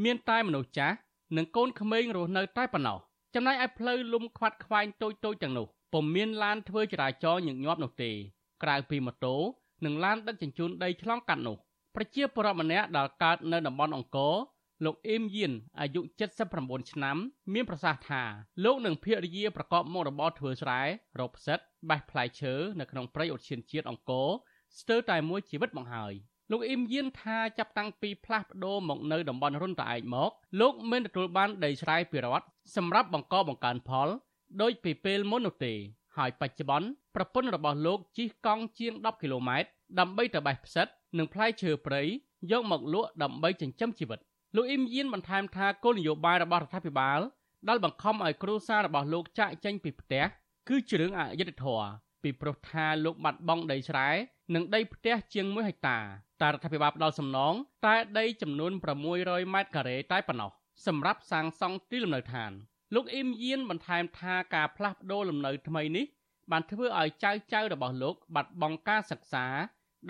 [0.05, 0.97] មានតែមនុស្សចាស់
[1.37, 2.99] និងកូនក្មេងរស់នៅតែប៉ុណ្ណោះ
[3.35, 8.11] ចំណែកឯផ្លូវលំខ្វាត់ខ្វែងតូចតូចទាំងនោះពុំមានឡានធ្វើចរាចរណ៍ញឹកញាប់នោះទេ
[8.63, 9.37] ក្រៅពីម៉ូតូ
[9.85, 11.57] និងឡានដឹកជញ្ជូនដីឆ្លងកាត់នោះ
[11.95, 14.35] ប្រជាពលរដ្ឋម្នាក់ដែលកើតនៅតំបន់អង្គរ
[14.85, 16.01] លោកអ៊ីមយៀនអាយុ
[16.47, 17.17] 79ឆ្នាំ
[17.53, 18.23] មានប្រសាសន៍ថា
[18.65, 20.81] លោកនឹងភរិយាប្រកបមុខរបរធ្វើស្រែ
[21.21, 21.59] រកផ្សិត
[21.91, 24.29] បេះផ្លែឈើនៅក្នុងព្រៃឧទ្យានជាតិអង្គរ
[24.79, 26.13] ស្ទើរតែមួយជីវិតមកហើយ
[26.51, 30.31] លោកអ៊ីមយៀនថាចាប់តាំងពីផ្លាស់ប្ដូរមកនៅតំបន់រុនតាឯកមក
[30.61, 34.09] លោកមិនទទួលបានដីស្រែពីរដ្ឋសម្រាប់បង្កបង្កើនផល
[34.63, 35.75] ដោយពីពេលមុននោះទេ
[36.17, 39.69] ហើយបច្ចុប្បន្នប្រពន្ធរបស់លោកជិះកង់ជាង10គីឡូម៉ែត្រ
[39.99, 40.87] ដើម្បីទៅបេះផ្សិត
[41.19, 42.03] និងផ្លែឈើព្រៃ
[42.51, 44.21] យកមកលក់ដើម្បីចិញ្ចឹមជីវិត
[44.57, 47.21] លោកអ៊ីមយៀនបន្ថែមថាគោលនយោបាយរបស់រដ្ឋាភិបាល
[47.69, 50.25] ដែលបង្ខំឲ្យគ្រួសាររបស់លោកចាក់ចេញពីផ្ទះ
[50.69, 51.89] គឺជារឿងអយុត្តិធម៌
[52.23, 54.09] ពីព្រោះថាលោកបាត់បង់ដីស្រែ
[54.55, 55.99] និងដីផ្ទះជាង1ហិកតា
[56.41, 57.55] តែរដ្ឋាភិបាលផ្ដល់សំណង
[57.87, 58.73] តែដីចំនួន
[59.13, 60.51] 600ម៉ែត្រការ៉េតែប៉ុណ្ណោះ
[60.87, 62.53] សម្រាប់សាងសង់ទីលំនៅឋាន
[62.95, 66.07] លោកអ៊ីមយៀនបន្ថែមថាការផ្លាស់ប្ដូរលំនៅថ្មីនេះ
[66.51, 69.47] បានធ្វើឲ្យចៅចៅរបស់លោកបាត់បង់ការសិក្សា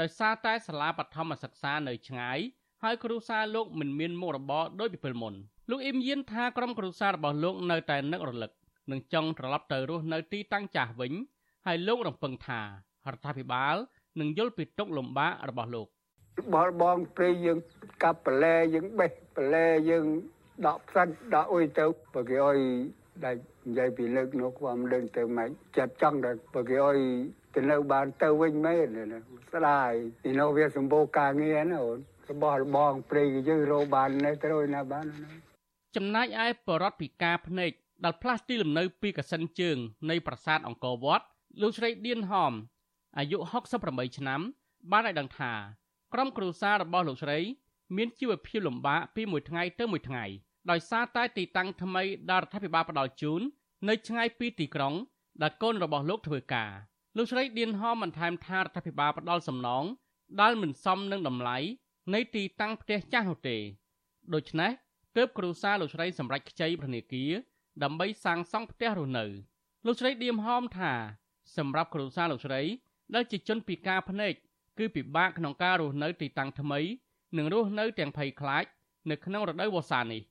[0.01, 2.39] ដោយសារតែសាលាបឋមសិក្សានៅឆ្ងាយ
[2.85, 5.35] ហើយគ្រួសារលោកមិនមានមុខរបរដូចពីពេលមុន
[5.71, 8.51] លោកអ៊ីមយៀនថាក្រុមគ្រួសាររបស់លោកនៅតែនឹករលឹក
[8.91, 11.13] និងចង់ត្រឡប់ទៅរស់នៅទីតាំងចាស់វិញ
[11.67, 12.67] ហើយលោករំពឹងថារ
[13.15, 13.77] ដ្ឋាភិបាល
[14.21, 15.87] នឹងយល់ពីទុកលំបាករបស់លោក
[16.55, 17.59] បលបងព្រៃយើង
[18.03, 20.07] កាប់បន្លែយើងបេះបន្លែយើង
[20.67, 22.61] ដកផ្សិតដកអុយទៅបើគេអុយ
[23.25, 27.01] ដែលនិយាយពីលើកនោះខ្ញុំដឹងទៅមិនចិត្តចង់តែបើគេអុយ
[27.55, 28.87] ទៅនៅបានទៅវិញមែន
[29.53, 31.99] ស្ដាយពីនោះវាសម្បូរការងារណាអូន
[32.31, 35.07] របស់បងព្រៃយើងរកបាននៅទៅណាបាន
[35.97, 37.71] ចំណែកឯបរដ្ឋពិការភ្នែក
[38.05, 39.77] ដែលផ្លាស់ទីលំនៅពីកសិនជើង
[40.11, 41.25] នៃប្រាសាទអង្គរវត្ត
[41.63, 42.53] លោកស្រីឌៀនហម
[43.19, 43.39] អាយុ
[43.79, 44.41] 68ឆ្នាំ
[44.91, 45.53] បានឲ្យដឹងថា
[46.13, 47.39] ក្រុមគ្រួសាររបស់លោកស្រី
[47.97, 50.25] មានជីវភាពលំបាកពីមួយថ្ងៃទៅមួយថ្ងៃ
[50.71, 53.41] ដោយសារតែទីតាំងថ្មីដែលរដ្ឋាភិបាលផ្ដល់ជូន
[53.89, 54.95] នៅឆ្ងាយពីទីក្រុង
[55.43, 56.71] ដែលកូនរបស់លោកធ្វើការ
[57.17, 59.85] លោកស្រីឌៀនហមបន្ថែមថារដ្ឋាភិបាលផ្ដល់សំណង
[60.41, 61.59] ដែលមិនសមនឹងតម្លៃ
[62.15, 63.57] នៃទីតាំងផ្ទះចាស់នោះទេ
[64.35, 64.71] ដូច្នេះ
[65.17, 67.33] ទើបគ្រូសាលោកស្រីសម្រេចខ្ចីធនាគារ
[67.83, 69.25] ដើម្បីសាងសង់ផ្ទះរស់នៅ
[69.87, 70.93] លោកស្រីឌៀមហមថា
[71.57, 72.63] សម្រាប់គ្រួសារលោកស្រី
[73.15, 74.33] ដែលជាជនពិការភ្នែក
[74.79, 76.81] គឺពិបាកក្នុងការរស់នៅទីតាំងថ្មី
[77.37, 78.65] និងរស់នៅទាំងភ័យខ្លាច
[79.11, 80.23] នៅក្នុងរដូវវស្សានេះ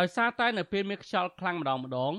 [0.00, 2.12] ដោយសារតែនៅពេលមានខ្យល់ខ្លាំងម្ដងម្ដង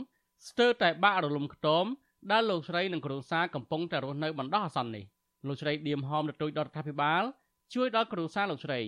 [0.47, 1.86] ស្ទើរតែបាក់រលំខ្ទម
[2.32, 5.05] ដែលលោកស្រីនិងគ្រួសារកំពុងតែរស់នៅបណ្ដោះអាសន្ននេះ
[5.47, 7.24] លោកស្រីឌៀមហមទទូចដល់រដ្ឋាភិបាល
[7.74, 8.81] ជួយដល់គ្រួសារលោកស្រី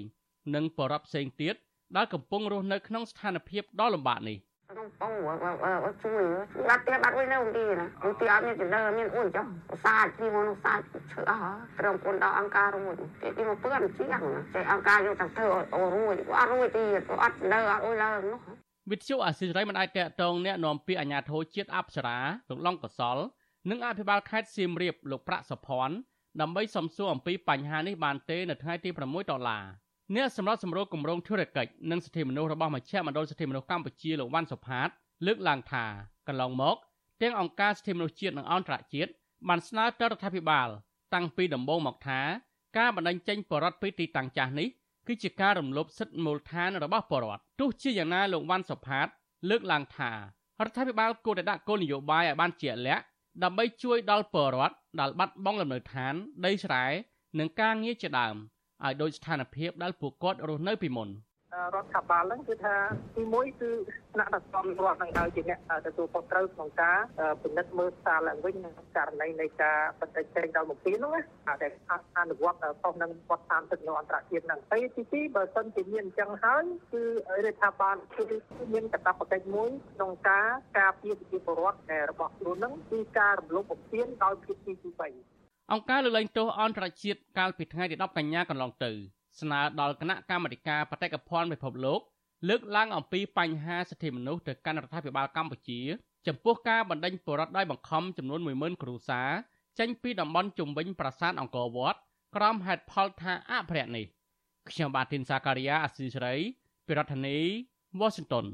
[0.54, 1.54] និងបរិបផ្សេងទៀត
[1.96, 4.38] ដែលកំពុងរស់នៅក្នុងស្ថានភាពដ៏លំបាកនេះ
[4.72, 6.22] ក្នុងបងជួយ
[6.68, 7.86] បាត់ផ្ទះបាត់អុយនៅទីណា
[8.20, 9.46] ទីអត់មានចំណើមានអុយចុះ
[9.84, 10.82] សាច់ពីមកនោះសាច់
[11.12, 12.94] ឈឺអស់ត្រឹមគុនដល់អង្គការរួច
[13.36, 14.22] ទីមកពឿនជាង
[14.54, 18.40] ចេះអង្គការយកតែធ្វើអូរួចអត់រួចទៀតអត់នៅអត់អុយឡើងនោះ
[18.90, 22.18] វិទ្យុអាស៊ីសេរីមិនអាចតកតងแนะនាំពីអាជ្ញាធរជាតិអប្សរា
[22.50, 23.18] លោកឡុងកសល
[23.70, 25.96] និងអភិបាលខេត្តសៀមរាបលោកប្រាក់សុភ័ណ្ឌ
[26.41, 29.63] ដើម្បីសំសួរអំពីបញ្ហានេះបានទេនៅថ្ងៃទី6ដុល្លារ
[30.15, 34.89] អ្នកសម្រាប់សម្រួលគម្រោងធុរកិច្ចនិងសិទ្ធិមនុស្សរបស់មជ្ឈមណ្ឌលសិទ្ធិមនុស្សកម្ពុជាលោកវ៉ាន់សុផាត
[35.25, 35.85] លើកឡើងថា
[36.27, 36.77] កន្លងមក
[37.21, 39.11] ទាំងអង្គការសិទ្ធិមនុស្សជាតិនិងអន្តរជាតិ
[39.47, 40.67] បានស្នើទៅរដ្ឋាភិបាល
[41.13, 42.21] តាំងពីដំបូងមកថា
[42.77, 44.67] ការបណ្ដឹងចេញបរដ្ឋពីទីតាំងចាស់នេះ
[45.07, 49.07] គឺជាការរំលោភសិទ្ធិមូលដ្ឋានរបស់បរដ្ឋទោះជាយ៉ាងណាលោកវ៉ាន់សុផាត
[49.49, 50.17] លើកឡើងថារ
[50.67, 53.03] ដ្ឋាភិបាលគួរតែដាក់គោលនយោបាយឲ្យបានជាក់លាក់
[53.43, 56.13] ដើម្បីជួយដល់ពលរដ្ឋ ដែលបាត់បង់លំនៅឋាន
[56.45, 56.85] ដីស្រែ
[57.39, 58.35] និងការងារជាដើម
[58.83, 61.09] ឲ្យដូចស្ថានភាពដែលពួកគាត់រស់នៅពីមុន
[61.75, 62.75] រដ្ឋាភិបាលហ្នឹងគឺថា
[63.15, 63.71] ទីមួយគឺ
[64.13, 66.97] ថ្នាក់ដឹកនាំរដ្ឋនឹងហើយជាអ្នកទទួលខុសត្រូវក្នុងការ
[67.41, 71.15] ពិនិត្យមើលសារឡើងវិញក្នុងករណីនៃការបដិសេធដល់មុខពីនោះ
[71.47, 71.67] ណាតែ
[72.19, 77.01] អនុវត្តខុសនឹងបទតាមទឹកនៅអន្តរជាតិហ្នឹងហើយទីទីបើសិនជាមានអញ្ចឹងហើយគឺ
[77.45, 78.25] រដ្ឋាភិបាលគឺ
[78.73, 80.47] មានកាតព្វកិច្ចមួយក្នុងការ
[80.79, 84.89] ការពារប្រជាពលរដ្ឋរបស់ខ្លួនហ្នឹងគឺការរំលោភបំពានដោយភាពទីទី
[85.31, 88.91] 3អង្គការលើកលែងទោសអន្តរជាតិកាលពីថ្ងៃទី10កញ្ញាកន្លងទៅ
[89.41, 91.99] ស្នើដល់គណៈកម្មាធិការបេតិកភណ្ឌពិភពលោក
[92.49, 95.81] លើកឡើងអំពីបញ្ហាសិទ្ធិមនុស្សទៅកាន់រដ្ឋាភិបាលកម្ពុជា
[96.27, 99.29] ចំពោះការបណ្ដេញពលរដ្ឋដោយបង្ខំចំនួន10000គ្រួសារ
[99.79, 101.99] ចេញពីតំបន់ជុំវិញប្រាសាទអង្គរវត្ត
[102.35, 104.05] ក្រោមហេតុផលថាអភិរក្សនេះ
[104.69, 106.35] ខ្ញុំបាទធីនសាការីយ៉ាអស៊ីសេរី
[106.87, 107.37] ភិរដ្ឋនី
[108.01, 108.45] Washington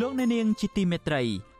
[0.00, 1.51] លោកអ្នកនាងជាទីមេត្រី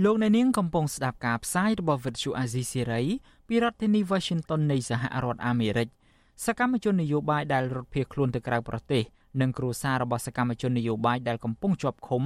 [0.00, 3.06] លោកអ្នកនាងកំពុងស្ដាប់ការផ្សាយរបស់ Vuthu Azizi Serai
[3.48, 5.88] ពីរដ្ឋធានី Washington នៃសហរដ្ឋអាមេរិក
[6.44, 9.02] សកម្មជននយោបាយដែលរត់ភៀសខ្លួនទៅក្រៅប្រទេស
[9.40, 12.22] និងគ្រួសាររបស់សកម្មជននយោបាយដែលកំពុងជាប់ឃុំ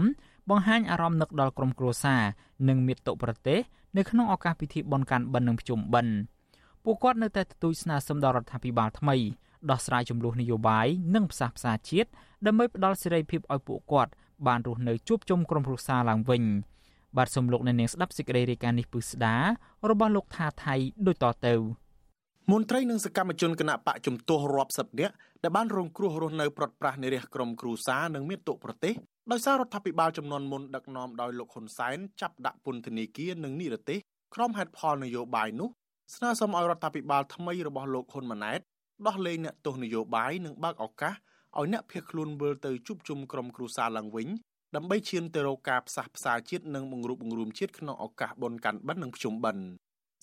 [0.51, 2.23] បង្ហាញអារម្មណ៍នឹកដល់ក្រុមគ្រួសារ
[2.69, 3.59] និងមាតុប្រទេស
[3.97, 6.15] នៅក្នុងឱកាសពិធីបុណ្យកាន់បិណ្ឌនិងភ្ជុំបិណ្ឌ
[6.85, 9.17] ពួកគាត់នៅតែទទូចស្នើសុំដល់រដ្ឋាភិបាលថ្មី
[9.71, 12.09] ដោះស្រាយចំនួននយោបាយនិងផ្សះផ្សាជាតិ
[12.47, 14.11] ដើម្បីផ្ដល់សេរីភាពឲ្យពួកគាត់
[14.47, 16.45] បានរស់នៅជួបជុំក្រុមគ្រួសារឡើងវិញ
[17.17, 19.37] បាទសូមលោកអ្នកនាងស្ដាប់សេចក្តីរាយការណ៍នេះពឹស្ដា
[19.91, 20.75] របស់លោកថាថៃ
[21.07, 21.55] ដូចតទៅ
[22.53, 28.95] មន្ត្រីនិងសកម្មជនគណៈបកជំទាស់រាប់សិបនាក់ដែលបានរងគ្រោះរស់នៅប្រត់ប្រាស់នៃរាជក្រុមគ្រូសានិងមានទុកប្រទេស
[29.33, 33.99] ដោយសាររដ្ឋាភិបាលចំនួនមុនដឹកនាំដោយលោកហ៊ុនសែនចាប់ដាក់ពន្ធនាគារនិងនិរទេស
[34.35, 35.69] ក្រុមហេតុផលនយោបាយនោះ
[36.15, 38.61] ស្នើសុំឲ្យរដ្ឋាភិបាលថ្មីរបស់លោកហ៊ុនម៉ាណែត
[39.07, 44.29] ដោះលែងអ្នកទោសនយោបាយនិងបើកឱកាសឲ្យអ្នកភៀសខ្លួនវិលទៅជួបជុំក្រុមគ្រួសារឡើងវិញ
[44.75, 49.65] ដើម្បីឈានទៅរកការផ្សះផ្សាជាតិនិងបង្រួបបង្រួមជាតិក្នុងឱកាសបុណ្យកាន់បិណ្ឌនិងភ្ជុំបិណ្ឌ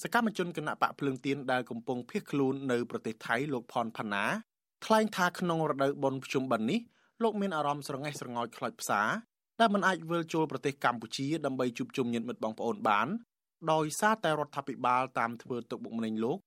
[0.01, 4.25] សកម្មជនគណៈបកភ្លើងទៀនដែលកំពុងភៀសខ្លួននៅប្រទេសថៃលោកផនផាណា
[4.85, 6.79] ថ្លែងថាក្នុងរដូវបុណ្យភ្ជុំបិណ្ឌនេះ
[7.23, 9.01] លោកមានអារម្មណ៍ស្រងេះស្រងោចខ្លោចផ្សា
[9.59, 13.07] ដែលមិនអាចវិលចូលប្រទេសកម្ពុជាដើម្បីជួបជុំញាតិមិត្តបងប្អូនបាន
[13.71, 16.37] ដោយសារតែរដ្ឋាភិបាលតាមធ្វើទុកបុកម្នេញលោក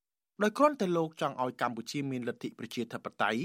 [0.43, 3.41] ដោយគ្រាន់តែលោកចង់ឲ្យកម្ពុជាមានលទ្ធិប្រជាធិបតេយ្យ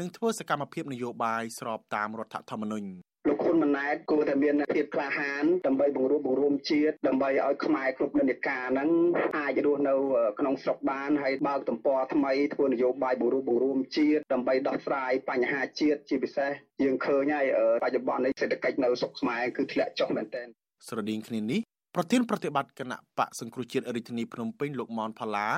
[0.00, 2.88] និងធ្វើសកម្មភាពនយោបាយស្របតាមរដ្ឋធម្មនុញ្ញ
[3.28, 8.90] លោកហ៊ុនម៉ាណែតគួរតែមានភាពក្លាហានដើម្បីបង្រួបបង្រួមជាតិដើម្បីឲ្យខ្មែរគ្រប់និន្នាការហ្នឹង
[9.38, 9.94] អាចរស់នៅ
[10.38, 16.50] ក្នុងស្រុកបានហើយបើកទំព័រថ្មីធ្វើនយោបាយបង្រួបបង្រួមជាតិដើម្បីដោះស្រាយបញ្ហាជាតិជាពិសេស
[16.82, 17.46] យើងឃើញហើយ
[17.84, 20.46] បច្ចុប្បន្ននេះសេដ្ឋកិច្ចនៅស្រុកខ្មែរគឺធ្លាក់ចុះមែនទែន
[20.88, 21.60] ស្រដៀងគ្នានេះ
[21.94, 25.48] ប្រធានប្រតិបត្តិគណៈបកសង្គ្រោះជាតិរាជធានីភ្នំពេញលោកម៉នផល្លា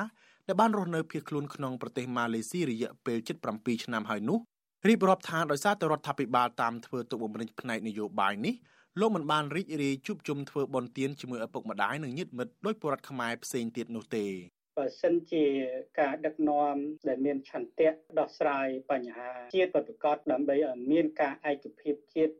[0.47, 3.17] ដែលបានរស់នៅភៀសខ្លួនក្នុងប្រទេសម៉ាឡេស៊ីរយៈពេល
[3.51, 4.39] 77ឆ្នាំហើយនោះ
[4.85, 8.55] រៀបរាប់ថាដោយសារតែរដ្ឋាភិបាលតាមធ្វើទុកបុកម្នេញផ្នែកនយោបាយនេះ
[8.99, 14.25] លោកមិនបានរីករាយជួបជុំធ្វើបន់ទានជាមួយឪពុកម្ដាយនិងញាតិមិត្តដោយពលរដ្ឋខ្មែរផ្សេងទៀតនោះទេ
[14.77, 15.45] បើសិនជា
[15.99, 16.75] ការដឹកនាំ
[17.07, 22.33] ដែលមានឆន្ទៈដោះស្រាយបញ្ហាជាតិប្រកបដើម្បីឲ្យមានការឯកភាពជាតិ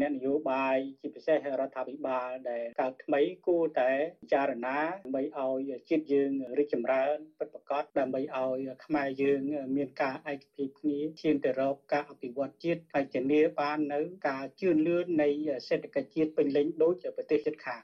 [0.00, 3.90] អ្នកនយោបាយជាពិសេសរដ្ឋាភិបាលដែលកើតថ្មីគួរតែ
[4.22, 9.40] ពិចារណាដើម្បីឲ្យជាតិយើងរីកចម្រើនពិតប្រាកដដើម្បីឲ្យខ្មែរយើង
[9.76, 15.28] មានការឯកភាពគ្នាឈានទៅរកការអភិវឌ្ឍជាតិហើយធានាបាននៅការជឿនលឿននៃ
[15.68, 17.82] សេដ្ឋកិច្ចជាតិពេញលេញដូចប្រទេសជិតខាង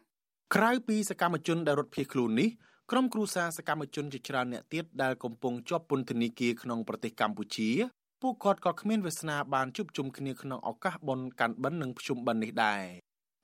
[0.54, 2.50] ក្រៅពីសកម្មជនដែលរត់ភៀសខ្លួននេះ
[2.90, 7.70] ក្រុមគ្រួសារសកម្មជនជាច្រើនអ្នកទៀតដែលកំពុងជាប់ពន្ធនាគារក្នុងប្រទេសកម្ពុជា
[8.22, 12.82] ពួកគាត់ក៏គ្មានវាសនាបានជួបជុំគ្នាក្នុងឱកាសបុណ្យកាន់បិណ្ឌនិងភ្ជុំបិណ្ឌនេះដែរ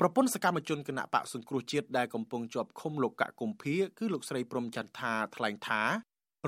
[0.01, 5.83] ប្រពន្ធសកម្មជនគណៈបកសង្គ្រោះជាតិដែលកំពុងជាប់ឃុំលោកកកុម្ភាគឺលោកស្រីព្រំចន្ទថាថ្លែងថា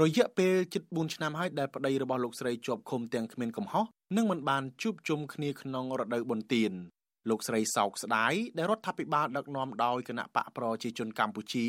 [0.03, 3.85] រយៈពេលជិត4ឆ្នាំហើយដែលប្តីរបស់លោកស្រីជាប់ឃុំទាំងគ្មានកំហុស
[4.17, 6.73] និងមិនបានជួបជុំគ្នាក្នុងរដូវបុណ្យទាន
[7.29, 11.67] លោកស្រីសោកស្ដាយដែលរដ្ឋាភិបាលដឹកនាំដោយគណៈបកប្រជាជនកម្ពុជា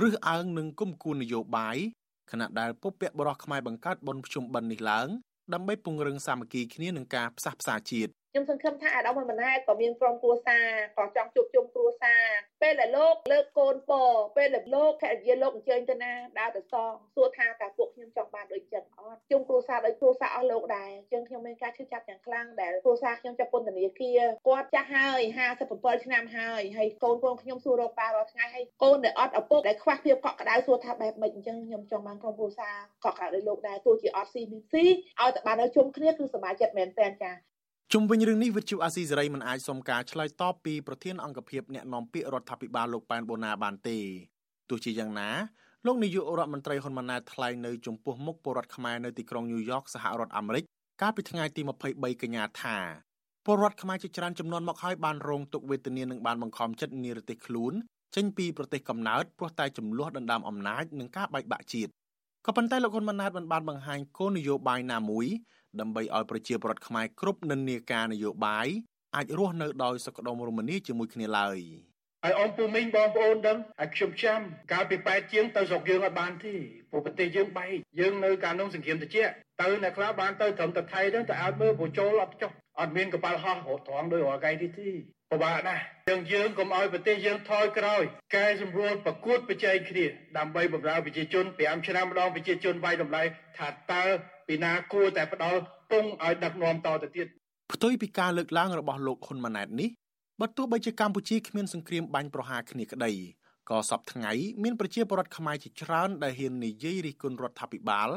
[0.00, 1.76] រើសអើងនឹងគុំគួននយោបាយ
[2.30, 5.08] ខណៈដែលពុព្វបរោះខ្មែរបង្កើតបុណ្យភ្ជុំបិណ្ឌនេះឡើង
[5.54, 10.66] ដើម្បីពង្រឹងសាមគ្គីគ្នានឹងការផ្សះផ្សាជាតិខ្ញុំសង្ឃឹមថាអាដាមហ៊ុនម៉ាណែតក៏មានក្រុមគ្រួសារ
[10.98, 12.22] ក៏ចង់ជួបជុំគ្រួសារ
[12.62, 13.92] ពេលដែលលោកលើកកូនព
[14.36, 25.20] ពេលដែលលោកភរិយាលោកអញ្ជើញទៅណាដើរទៅសងសួរថាតើពួកខ្ញុំចង់បានដូចចឹងអ ត់ជុំគ្រួសារដូចគ្រួសារអស់លោកដែរអញ្ចឹងខ្ញុំមានការឈឺចាប់យ៉ាងខ្លាំងដែលគ្រួសារខ្ញុំចាប់ពន្ធនាគារគាត់ចាស់ហើយ
[25.62, 34.84] 57ឆ្នាំហើយហើយកូនកូនខ្ញុំសួររកប៉ារាល់ថ្ងៃហើយកូនដែលអត់ឪពុកដែលខ្វះភាពកក់ក្ដៅសួរថាបែបម៉េចអញ្ចឹងខ្ញុំចង់បានក្រុមគ្រួសារកក់ក្ដៅដូចលោកដែរទោះជាអត់ស៊ីមីស៊ី
[35.20, 37.32] ឲ្យតែបាននៅជុំគ្នាគឺសប្បាយចិត្តមែនតើចា
[37.92, 43.98] ជុំវិញរឿងនេះវិទ្យុអាស៊ីសេរីមិនអាចសុំការឆ្លើយតបពីប្រធានអង្គភិបអ្នកណែនាំពាក្យរដ្ឋាភិបាលលោកប៉ែនបូណាបានទេ
[44.70, 45.30] ទោះជាយ៉ាងណា
[45.88, 50.64] លោកនាយករដ្ឋមន្ត្រីហ៊ុនម៉ាណែតថ្លែងនៅចំពោះមុខពលរដ្ឋខ្មែរនៅទីក្រុងញូវយ៉កសហរដ្ឋអាមេរិក
[51.02, 51.62] កាលពីថ្ងៃទី
[51.92, 52.76] 23កញ្ញាថា
[53.46, 57.72] ពលរដ្ឋខ្មែរជាច្រើនចំនួនមកហើយបានរងទុក្ខវេទនានិងបានបង្ខំចិត្តនិរទេសខ្លួន
[58.16, 61.90] ចេញពីប្រទេសកំណើតព្រោះតែចំនួនដណ្ដើមអំណាចនិងការបែកបាក់ជាតិ
[62.46, 65.26] ក៏ប៉ុន្តែលោកហ៊ុនម៉ាណែតមិនបានបង្ហាញគោលនយោបាយណាមួយ
[65.80, 68.66] ដើម្បីឲ្យប្រជាពលរដ្ឋខ្មែរគ្រប់និន្នាការនយោបាយ
[69.16, 71.58] អាចរស់នៅដោយសុខដុមរមនាជាមួយគ្នាឡើយ
[72.26, 74.40] ឲ្យអនពូមីងបងប្អូនដឹងឲ្យខ្ញុំចាំ
[74.72, 76.54] កាលពី8ជាងទៅស្រុកយើងអត់បានទេ
[76.90, 82.50] ព្រោះប្រទេសយើងបែកយើងនៅកាលនោះសង្គ្រាមត្រជាក់ទៅអ្នកខ្លះបានទៅត្រឹមតែថៃទៅតែឲ្យមើលពូចូលអត់ចុះ
[82.80, 84.90] អត់មានកប៉ាល់ហោះរត់ត្រង់ដោយរកឯទីទី
[85.30, 88.02] ពិបាកណាស់យើងយើងកុំឲ្យប្រទេសយើងថយក្រោយ
[88.34, 90.04] កែសម្រួលប្រកួតប្រជែងគ្នា
[90.38, 93.22] ដើម្បីបម្រើប្រជាជន5ឆ្នាំម្ដងប្រជាជនវាយតម្លៃ
[93.58, 94.04] ថាតើ
[94.48, 95.58] ពីណាគួរតែផ្ដល់
[95.90, 97.26] ពងឲ្យដឹកនាំតទៅទៀត
[97.72, 99.90] ផ្ទុយពីការលើកឡើងរបស់លោកហ៊ុនម៉ាណែតនេះ
[100.42, 103.12] បើទោះបីជាកម្ពុជាគ្មានសង្គ្រាមបាញ់ប្រហារគ្នាក្តី
[103.70, 104.32] ក៏សពថ្ងៃ
[104.62, 108.08] មានប្រជាពលរដ្ឋខ្មែរជាច្រើនដែលហ៊ាននិយាយរិះគន់រដ្ឋាភិបាល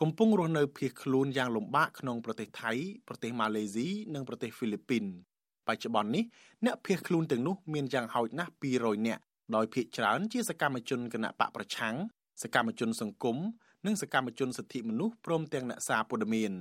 [0.00, 2.72] កំពុងរស់នៅភៀសខ្លួនយ៉ាងលំបាកក្នុងប្រទេសថៃ
[3.08, 5.04] ប្រទេសម៉ាឡេស៊ីនិងប្រទេសហ្វីលីពីន
[5.66, 6.24] បច្ចុប្បន្ននេះ
[6.64, 9.22] អ្នកភៀសខ្លួនទាំងនោះមានយ៉ាងហោចណាស់200នាក់
[9.54, 11.94] ដោយភាគច្រើនជាសកម្មជនគណបកប្រឆាំង
[12.42, 13.36] សកម្មជនសង្គម
[13.86, 16.52] និងសកម្មជនសិទ្ធិមនុស្សព្រមទាំងអ្នកសារព័ត៌មាន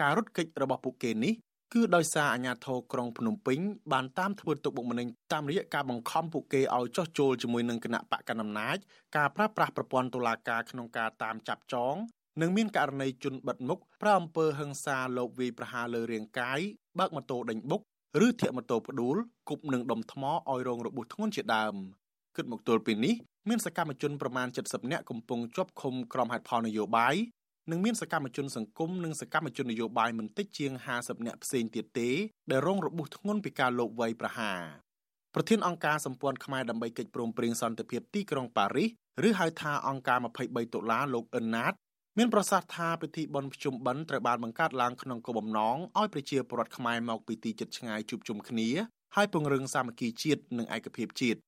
[0.00, 1.34] ការរត់គេចរបស់ពួកគេនេះ
[1.72, 3.58] គឺដោយសារអាជ្ញាធរក្រុងភ្នំពេញ
[3.92, 8.76] បានតាមធ្វើទុកបុកម្នេញតាមរយៈការបង្ខំពួកគេឲ្យចោះចូលជាមួយនឹងគណៈបកកណ្ដាលអំណាច
[9.16, 11.94] ការប្រើប្រាស់ប្រព័ន្ធតុលាការក្នុងការតាមចាប់ចង
[12.40, 16.60] និងមានករណីជនបិទមុខប្រើអំពើហិង្សាលបវាយប្រហារលើរាងកាយ
[16.98, 17.80] បើកម៉ូតូដេញបុក
[18.26, 19.16] ឬធាក់ម៉ូតូផ្ដួល
[19.48, 21.74] គប់នឹងដុំថ្មឲ្យរងរបួសធ្ងន់ជាដើម
[22.36, 23.14] គិតមកទល់ពេលនេះ
[23.48, 27.14] មានសកម្មជនប្រមាណ70នាក់កំពុងជាប់ឃុំក្រុមហេតុផលនយោបាយ
[27.70, 32.10] និងមានសកម្មជនសង្គមនិងសកម្មជននយោបាយមិនតិចជាង50នាក់ផ្សេងទៀតទេ
[32.50, 34.60] ដែលរងរបួសធ្ងន់ពីការលបវាយប្រហារ
[35.34, 38.88] ប្រធានអង្គការសម្ព័ន្ធខ្មែរដើម្បីកិច្ចព្រមព្រៀងសន្តិភាពទីក្រុងប៉ារីស
[39.26, 41.72] ឬហៅថាអង្គការ23ដុល្លារលោកអ៊ិនណាត
[42.18, 48.68] មានប្រសាសន៍ថាពិធីបុណ្យភ្ជុំបិណ្ឌត្រូវបានបង្កើតឡើងក្នុងគោលបំណងឲ្យប្រជាពលរដ្ឋខ្មែរមកពីទីជិតឆ្ងាយជួបជុំគ្នា
[49.16, 51.38] ហើយពង្រឹងសាមគ្គីជាតិនិងឯកភាពជាតិ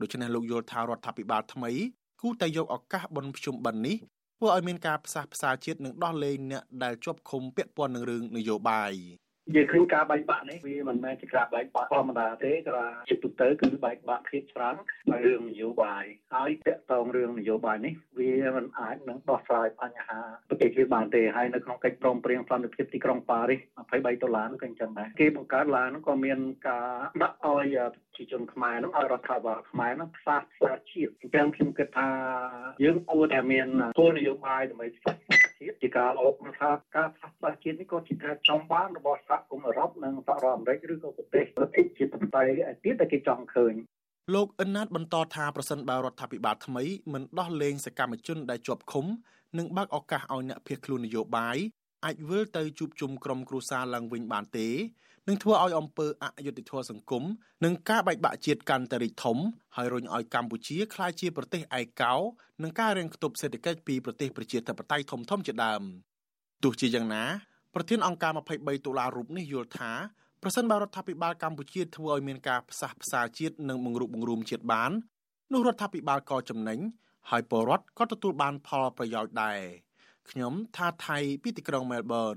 [0.00, 1.72] ដូច្នេះលោកយល់ថារដ្ឋាភិបាលថ្មី
[2.22, 3.96] គូតែយកឱកាសបុណ្យភ្ជុំបិណ្ឌនេះ
[4.42, 14.74] ធ្វើឲ្យមានការផ្សះផ្សាជាតិនិងដោះលែងអ្នកដែលជាប់ឃុំពាក់ព័ន្ធនឹងរឿងនយោបាយនិ យាយឃើញការបែកបាក់នេះវាមិនមែនជាការបែកបាក់ធម្មតាទេគឺថាជាទូទៅគឺបែកបាក់ភាពច្រើន
[15.12, 26.38] ដោយរឿងនយោបាយហើយតកតងរឿងនយោបាយនេះវាមិនអាចនឹងដោះស្រាយបញ្ហាប្រទេសជាតិបានទេហើយនៅក្នុងកិច្ចព្រមព្រៀងសន្តិភាពទីក្រុងប៉ារីស23ដុល្លារនោះក៏អញ្ចឹងដែរគេបង្កើតឡើងនោះក៏មាន
[26.68, 26.88] ការ
[27.22, 32.08] ដាក់ឲ្យប្រជាជនខ្មែរនោះឲ្យរដ្ឋាភិបាលខ្មែរនោះផ្សះផ្សាជាតិអញ្ចឹងខ្ញុំគិតថា
[32.84, 42.44] យើងគួរតែមានគោលនយោបាយដើម្បីផ្សះ ជាតិជាការអបថាការផ្សះផ្សាជាតិនេះក៏ជាការចង់បានរបស់សហគមន៍អឺរ៉ុបនិងសហរដ្ឋអាមេរិកឬក៏ប្រទេសប្រទេសជាតន្ត្រី
[42.84, 43.74] ទៀតដែលគេចង់ឃើញ
[44.34, 49.06] លោកអ៊ិនណាតបន្តថាប្រសិនបើរដ្ឋាភិបាលថ្មីមិនដោះលែងសកម្មជនដែលជាប់ឃុំ
[49.58, 51.56] និងបើកឱកាសឲ្យអ្នកភៀសខ្លួននយោបាយ
[52.04, 54.68] អាចវិលទៅជួបជុំក្រុមគ្រួសារឡើងវិញបានទេ
[55.30, 57.24] នឹងធ្វើឲ្យអំពើអយុត្តិធម៌សង្គម
[57.64, 59.36] និងការបែកបាក់ជាតិកាន់តែរីកធំ
[59.76, 62.14] ហើយរុញឲ្យកម្ពុជាក្លាយជាប្រទេសឯកោ
[62.62, 65.82] និងការរាំងខ្ទប់សេដ្ឋកិច្ចពីប្រទេសប្រជាធិបតេយ្យធំៗជាដើម
[66.62, 67.24] ទោះជាយ៉ាងណា
[67.74, 68.38] ប្រធានអង្គការ23
[68.86, 69.92] ដុល្លាររូបនេះយល់ថា
[70.42, 74.90] ប្រសិនបើរដ្ឋាភិបាលកម្ពុជាធ្វើឲ្យមានការផ្សះផ្សាជាតិនិងបង្រួបបង្រួមជាតិបាន
[75.52, 76.78] នោះរដ្ឋាភិបាលក៏ចំណេញ
[77.30, 79.60] ហើយពលរដ្ឋក៏ទទួលបានផលប្រយោជន៍ដែរ
[80.30, 82.36] ខ្ញុំថាថៃពីទីក្រុងមែលប៊ន